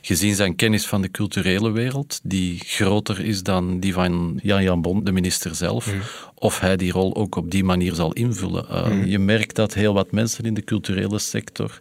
gezien 0.00 0.34
zijn 0.34 0.56
kennis 0.56 0.86
van 0.86 1.02
de 1.02 1.10
culturele 1.10 1.70
wereld, 1.70 2.20
die 2.22 2.58
groter 2.64 3.20
is 3.20 3.42
dan 3.42 3.80
die 3.80 3.92
van 3.92 4.38
Jan 4.42 4.62
Jan 4.62 4.82
Bond, 4.82 5.06
de 5.06 5.12
minister 5.12 5.54
zelf, 5.54 5.86
mhm. 5.86 5.96
of 6.34 6.60
hij 6.60 6.76
die 6.76 6.92
rol 6.92 7.16
ook 7.16 7.36
op 7.36 7.50
die 7.50 7.64
manier 7.64 7.94
zal 7.94 8.12
invullen. 8.12 8.66
Uh, 8.70 9.06
Je 9.06 9.18
merkt 9.18 9.56
dat 9.56 9.74
heel 9.74 9.94
wat 9.94 10.12
mensen 10.12 10.44
in 10.44 10.54
de 10.54 10.64
culturele 10.64 11.18
sector 11.18 11.78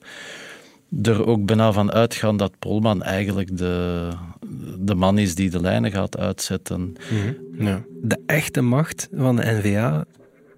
er 1.01 1.25
ook 1.25 1.45
bijna 1.45 1.71
van 1.71 1.91
uitgaan 1.91 2.37
dat 2.37 2.59
Polman 2.59 3.03
eigenlijk 3.03 3.57
de, 3.57 4.07
de 4.77 4.95
man 4.95 5.17
is 5.17 5.35
die 5.35 5.49
de 5.49 5.61
lijnen 5.61 5.91
gaat 5.91 6.17
uitzetten. 6.17 6.95
Mhm. 7.11 7.65
Ja. 7.65 7.83
De 8.01 8.19
echte 8.25 8.61
macht 8.61 9.09
van 9.15 9.35
de 9.35 9.43
NVA, 9.45 10.05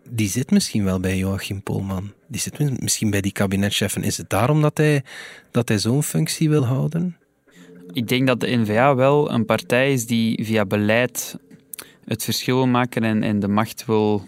die 0.09 0.29
zit 0.29 0.51
misschien 0.51 0.83
wel 0.83 0.99
bij 0.99 1.17
Joachim 1.17 1.63
Polman. 1.63 2.11
Die 2.27 2.41
zit 2.41 2.79
misschien 2.81 3.09
bij 3.09 3.21
die 3.21 3.31
kabinetchefen. 3.31 4.03
Is 4.03 4.17
het 4.17 4.29
daarom 4.29 4.61
dat 4.61 4.77
hij, 4.77 5.03
dat 5.51 5.67
hij 5.67 5.77
zo'n 5.77 6.03
functie 6.03 6.49
wil 6.49 6.65
houden? 6.65 7.17
Ik 7.91 8.07
denk 8.07 8.27
dat 8.27 8.39
de 8.39 8.55
NVA 8.55 8.95
wel 8.95 9.31
een 9.31 9.45
partij 9.45 9.93
is 9.93 10.05
die 10.05 10.45
via 10.45 10.65
beleid 10.65 11.37
het 12.05 12.23
verschil 12.23 12.55
wil 12.55 12.67
maken 12.67 13.03
en, 13.03 13.23
en 13.23 13.39
de 13.39 13.47
macht 13.47 13.85
wil 13.85 14.27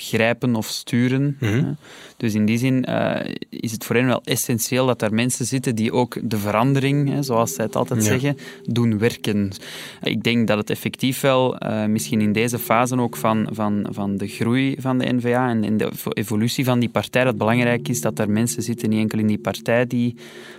grijpen 0.00 0.54
of 0.54 0.66
sturen. 0.66 1.36
Mhm. 1.40 1.72
Dus 2.16 2.34
in 2.34 2.44
die 2.44 2.58
zin 2.58 2.84
eh, 2.84 3.34
is 3.50 3.72
het 3.72 3.84
voor 3.84 3.96
hen 3.96 4.06
wel 4.06 4.20
essentieel 4.24 4.86
dat 4.86 5.02
er 5.02 5.14
mensen 5.14 5.46
zitten 5.46 5.74
die 5.74 5.92
ook 5.92 6.16
de 6.22 6.38
verandering, 6.38 7.08
hè, 7.08 7.22
zoals 7.22 7.54
zij 7.54 7.64
het 7.64 7.76
altijd 7.76 8.02
Ja. 8.04 8.08
zeggen, 8.08 8.36
doen 8.64 8.98
werken. 8.98 9.50
Ik 10.02 10.22
denk 10.22 10.46
dat 10.46 10.58
het 10.58 10.70
effectief 10.70 11.20
wel, 11.20 11.58
eh, 11.58 11.84
misschien 11.86 12.20
in 12.20 12.32
deze 12.32 12.58
fase 12.58 12.98
ook 12.98 13.16
van, 13.16 13.48
van, 13.52 13.86
van 13.90 14.16
de 14.16 14.26
groei 14.28 14.76
van 14.78 14.98
de 14.98 15.12
NVA 15.14 15.48
en, 15.50 15.64
en 15.64 15.76
de 15.76 15.90
evo- 15.92 16.10
evolutie 16.10 16.64
van 16.64 16.78
die 16.78 16.88
partij, 16.88 17.24
dat 17.24 17.38
belangrijk 17.38 17.88
is 17.88 18.00
dat 18.00 18.18
er 18.18 18.30
mensen 18.30 18.62
zitten, 18.62 18.88
niet 18.88 18.98
enkel 19.00 19.18
in 19.18 19.26
die 19.26 19.38
partij, 19.38 19.86
die 19.86 20.14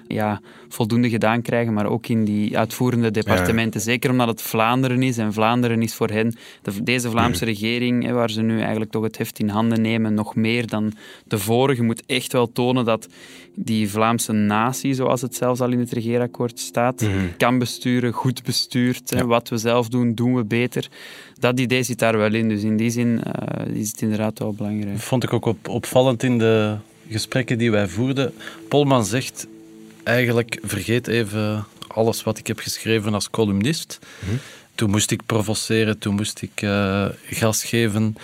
ja, 0.07 0.41
voldoende 0.67 1.09
gedaan 1.09 1.41
krijgen, 1.41 1.73
maar 1.73 1.85
ook 1.85 2.07
in 2.07 2.25
die 2.25 2.57
uitvoerende 2.57 3.11
departementen. 3.11 3.81
Zeker 3.81 4.09
omdat 4.11 4.27
het 4.27 4.41
Vlaanderen 4.41 5.03
is 5.03 5.17
en 5.17 5.33
Vlaanderen 5.33 5.81
is 5.81 5.93
voor 5.93 6.09
hen, 6.09 6.35
de, 6.61 6.83
deze 6.83 7.09
Vlaamse 7.09 7.45
regering, 7.45 8.03
hè, 8.05 8.11
waar 8.13 8.29
ze 8.29 8.41
nu 8.41 8.59
eigenlijk 8.59 8.91
toch 8.91 9.03
het 9.03 9.17
heft 9.29 9.39
in 9.39 9.49
handen 9.49 9.81
nemen, 9.81 10.13
nog 10.13 10.35
meer 10.35 10.67
dan 10.67 10.93
de 11.27 11.37
vorige, 11.37 11.83
moet 11.83 12.03
echt 12.05 12.33
wel 12.33 12.51
tonen 12.51 12.85
dat 12.85 13.07
die 13.55 13.89
Vlaamse 13.89 14.31
natie, 14.31 14.93
zoals 14.93 15.21
het 15.21 15.35
zelfs 15.35 15.59
al 15.59 15.71
in 15.71 15.79
het 15.79 15.91
regeerakkoord 15.91 16.59
staat, 16.59 17.05
kan 17.37 17.59
besturen, 17.59 18.13
goed 18.13 18.43
bestuurt. 18.43 19.09
hè. 19.09 19.25
Wat 19.25 19.49
we 19.49 19.57
zelf 19.57 19.87
doen, 19.89 20.13
doen 20.13 20.35
we 20.35 20.43
beter. 20.43 20.87
Dat 21.39 21.59
idee 21.59 21.83
zit 21.83 21.99
daar 21.99 22.17
wel 22.17 22.33
in. 22.33 22.49
Dus 22.49 22.63
in 22.63 22.77
die 22.77 22.89
zin 22.89 23.23
eh, 23.23 23.75
is 23.75 23.91
het 23.91 24.01
inderdaad 24.01 24.39
wel 24.39 24.53
belangrijk. 24.53 24.99
vond 24.99 25.23
ik 25.23 25.33
ook 25.33 25.45
op, 25.45 25.67
opvallend 25.67 26.23
in 26.23 26.37
de 26.37 26.75
gesprekken 27.09 27.57
die 27.57 27.71
wij 27.71 27.87
voerden. 27.87 28.33
Polman 28.67 29.05
zegt 29.05 29.47
eigenlijk, 30.03 30.59
vergeet 30.63 31.07
even 31.07 31.65
alles 31.87 32.23
wat 32.23 32.37
ik 32.37 32.47
heb 32.47 32.59
geschreven 32.59 33.13
als 33.13 33.29
columnist. 33.29 33.99
Toen 34.75 34.89
moest 34.89 35.11
ik 35.11 35.25
provoceren, 35.25 35.97
toen 35.97 36.15
moest 36.15 36.41
ik 36.41 36.61
eh, 36.61 37.05
gas 37.29 37.63
geven. 37.63 38.15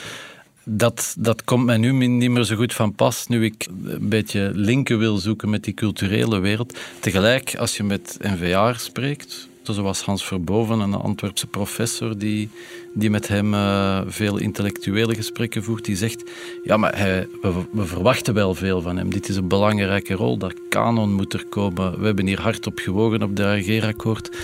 Dat, 0.68 1.16
dat 1.18 1.44
komt 1.44 1.66
mij 1.66 1.78
nu 1.78 2.08
niet 2.08 2.30
meer 2.30 2.44
zo 2.44 2.56
goed 2.56 2.74
van 2.74 2.94
pas, 2.94 3.28
nu 3.28 3.46
ik 3.46 3.68
een 3.84 4.10
beetje 4.10 4.52
linken 4.54 4.98
wil 4.98 5.18
zoeken 5.18 5.50
met 5.50 5.64
die 5.64 5.74
culturele 5.74 6.40
wereld. 6.40 6.78
Tegelijk, 7.00 7.56
als 7.56 7.78
je 7.78 7.84
met 7.84 8.18
NVA'ers 8.22 8.84
spreekt, 8.84 9.48
zoals 9.74 10.02
Hans 10.02 10.26
Verboven, 10.26 10.80
een 10.80 10.94
Antwerpse 10.94 11.48
professor 11.48 12.18
die, 12.18 12.50
die 12.94 13.10
met 13.10 13.28
hem 13.28 13.54
eh, 13.54 14.02
veel 14.08 14.38
intellectuele 14.38 15.16
gesprekken 15.16 15.64
voert, 15.64 15.86
die 15.86 15.96
zegt, 15.96 16.32
ja, 16.64 16.78
maar 16.78 16.98
hij, 16.98 17.28
we, 17.42 17.86
verwachten 17.86 18.34
wel 18.34 18.56
veel 18.56 18.82
van 18.82 18.98
hem. 18.98 19.10
Dit 19.10 19.30
is 19.30 19.36
een 19.36 19.48
belangrijke 19.48 20.14
rol, 20.14 20.38
dat 20.38 20.54
kanon 20.70 21.14
moet 21.14 21.34
er 21.34 21.46
komen. 21.46 22.00
We 22.00 22.06
hebben 22.06 22.28
hier 22.28 22.42
hard 22.42 22.68
op 22.68 22.80
gewogen 22.80 23.24
op 23.24 23.36
de 23.36 23.52
regeerakkoord. 23.52 24.38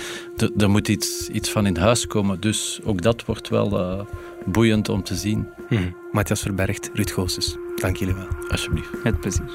Er 0.57 0.69
moet 0.69 0.87
iets, 0.87 1.29
iets 1.29 1.49
van 1.49 1.65
in 1.65 1.77
huis 1.77 2.07
komen, 2.07 2.39
dus 2.39 2.79
ook 2.83 3.01
dat 3.01 3.25
wordt 3.25 3.49
wel 3.49 3.79
eh, 3.79 3.99
boeiend 4.45 4.89
om 4.89 5.03
te 5.03 5.15
zien. 5.15 5.47
Mhm. 5.69 5.81
Matthias 6.11 6.41
Verbergt, 6.41 6.89
Ruud 6.93 7.11
Goossens. 7.11 7.57
Dank 7.75 7.95
jullie 7.95 8.13
wel. 8.13 8.27
Alsjeblieft. 8.49 8.89
Met 9.03 9.19
plezier. 9.19 9.49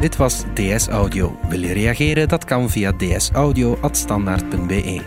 Dit 0.00 0.16
was 0.16 0.44
DS 0.54 0.88
Audio. 0.88 1.38
Wil 1.48 1.60
je 1.60 1.72
reageren? 1.72 2.28
Dat 2.28 2.44
kan 2.44 2.70
via 2.70 2.92
dsaudio.standaard.be. 2.92 5.00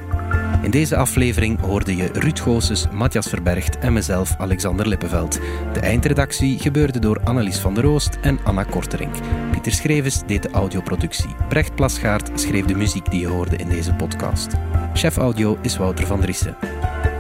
In 0.64 0.72
deze 0.72 0.96
aflevering 0.96 1.60
hoorde 1.60 1.96
je 1.96 2.10
Ruud 2.14 2.40
Goossens, 2.40 2.88
Matthias 2.92 3.28
Verbergt 3.28 3.78
en 3.78 3.94
mezelf, 3.94 4.36
Alexander 4.38 4.88
Lippenveld. 4.88 5.40
De 5.74 5.80
eindredactie 5.80 6.60
gebeurde 6.60 7.00
door 7.00 7.20
Annelies 7.24 7.60
van 7.60 7.74
der 7.74 7.86
Oost 7.86 8.18
en 8.22 8.40
Anna 8.44 8.64
Korterink. 8.64 9.16
Pieter 9.52 9.72
Schrevens 9.72 10.22
deed 10.26 10.44
de 10.44 10.50
audioproductie. 10.50 11.36
Brecht 11.50 11.76
Plasgaard 11.76 12.40
schreef 12.40 12.66
de 12.66 12.76
muziek 12.76 13.12
die 13.12 13.20
je 13.20 13.28
hoorde 13.28 13.56
in 13.56 13.70
deze 13.70 13.94
podcast. 13.94 14.54
Chef 14.94 15.18
audio 15.18 15.58
is 15.62 15.78
Wouter 15.78 16.08
van 16.08 16.20
Driessen. 16.20 16.58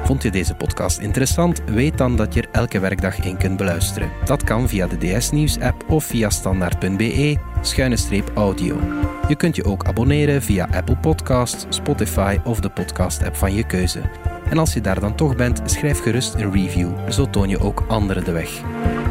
Vond 0.07 0.23
je 0.23 0.31
deze 0.31 0.55
podcast 0.55 0.99
interessant? 0.99 1.63
Weet 1.65 1.97
dan 1.97 2.15
dat 2.15 2.33
je 2.33 2.41
er 2.41 2.47
elke 2.51 2.79
werkdag 2.79 3.19
in 3.19 3.37
kunt 3.37 3.57
beluisteren. 3.57 4.11
Dat 4.25 4.43
kan 4.43 4.69
via 4.69 4.87
de 4.87 4.97
DS 4.97 5.31
Nieuws 5.31 5.59
app 5.59 5.89
of 5.89 6.03
via 6.03 6.29
standaard.be 6.29 7.37
schuine 7.61 7.97
streep 7.97 8.31
audio. 8.35 8.79
Je 9.27 9.35
kunt 9.35 9.55
je 9.55 9.63
ook 9.63 9.85
abonneren 9.85 10.41
via 10.41 10.67
Apple 10.71 10.97
Podcasts, 10.97 11.65
Spotify 11.69 12.37
of 12.43 12.59
de 12.59 12.69
podcast 12.69 13.23
app 13.23 13.35
van 13.35 13.53
je 13.53 13.65
keuze. 13.65 14.01
En 14.49 14.57
als 14.57 14.73
je 14.73 14.81
daar 14.81 14.99
dan 14.99 15.15
toch 15.15 15.36
bent, 15.36 15.62
schrijf 15.65 16.01
gerust 16.01 16.33
een 16.33 16.51
review, 16.51 17.10
zo 17.10 17.29
toon 17.29 17.49
je 17.49 17.60
ook 17.60 17.83
anderen 17.88 18.23
de 18.23 18.31
weg. 18.31 18.62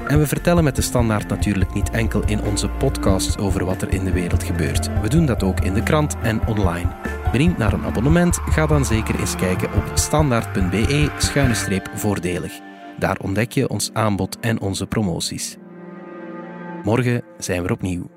En 0.09 0.19
we 0.19 0.27
vertellen 0.27 0.65
met 0.65 0.77
de 0.77 0.83
standaard 0.83 1.29
natuurlijk 1.29 1.75
niet 1.75 1.91
enkel 1.91 2.23
in 2.27 2.43
onze 2.43 2.69
podcasts 2.69 3.39
over 3.39 3.65
wat 3.65 3.83
er 3.83 3.93
in 3.93 4.05
de 4.05 4.13
wereld 4.13 4.43
gebeurt. 4.43 5.01
We 5.01 5.09
doen 5.09 5.27
dat 5.27 5.43
ook 5.43 5.61
in 5.61 5.75
de 5.75 5.83
krant 5.83 6.17
en 6.23 6.47
online. 6.47 6.89
Benieuwd 7.33 7.59
naar 7.59 7.73
een 7.73 7.85
abonnement? 7.85 8.37
Ga 8.37 8.67
dan 8.67 8.85
zeker 8.85 9.21
eens 9.21 9.37
kijken 9.37 9.73
op 9.73 9.91
standaard.be-voordelig. 9.95 12.53
Daar 12.99 13.17
ontdek 13.23 13.53
je 13.53 13.69
ons 13.69 13.91
aanbod 13.93 14.39
en 14.41 14.61
onze 14.61 14.87
promoties. 14.87 15.57
Morgen 16.83 17.23
zijn 17.39 17.63
we 17.63 17.73
opnieuw. 17.73 18.16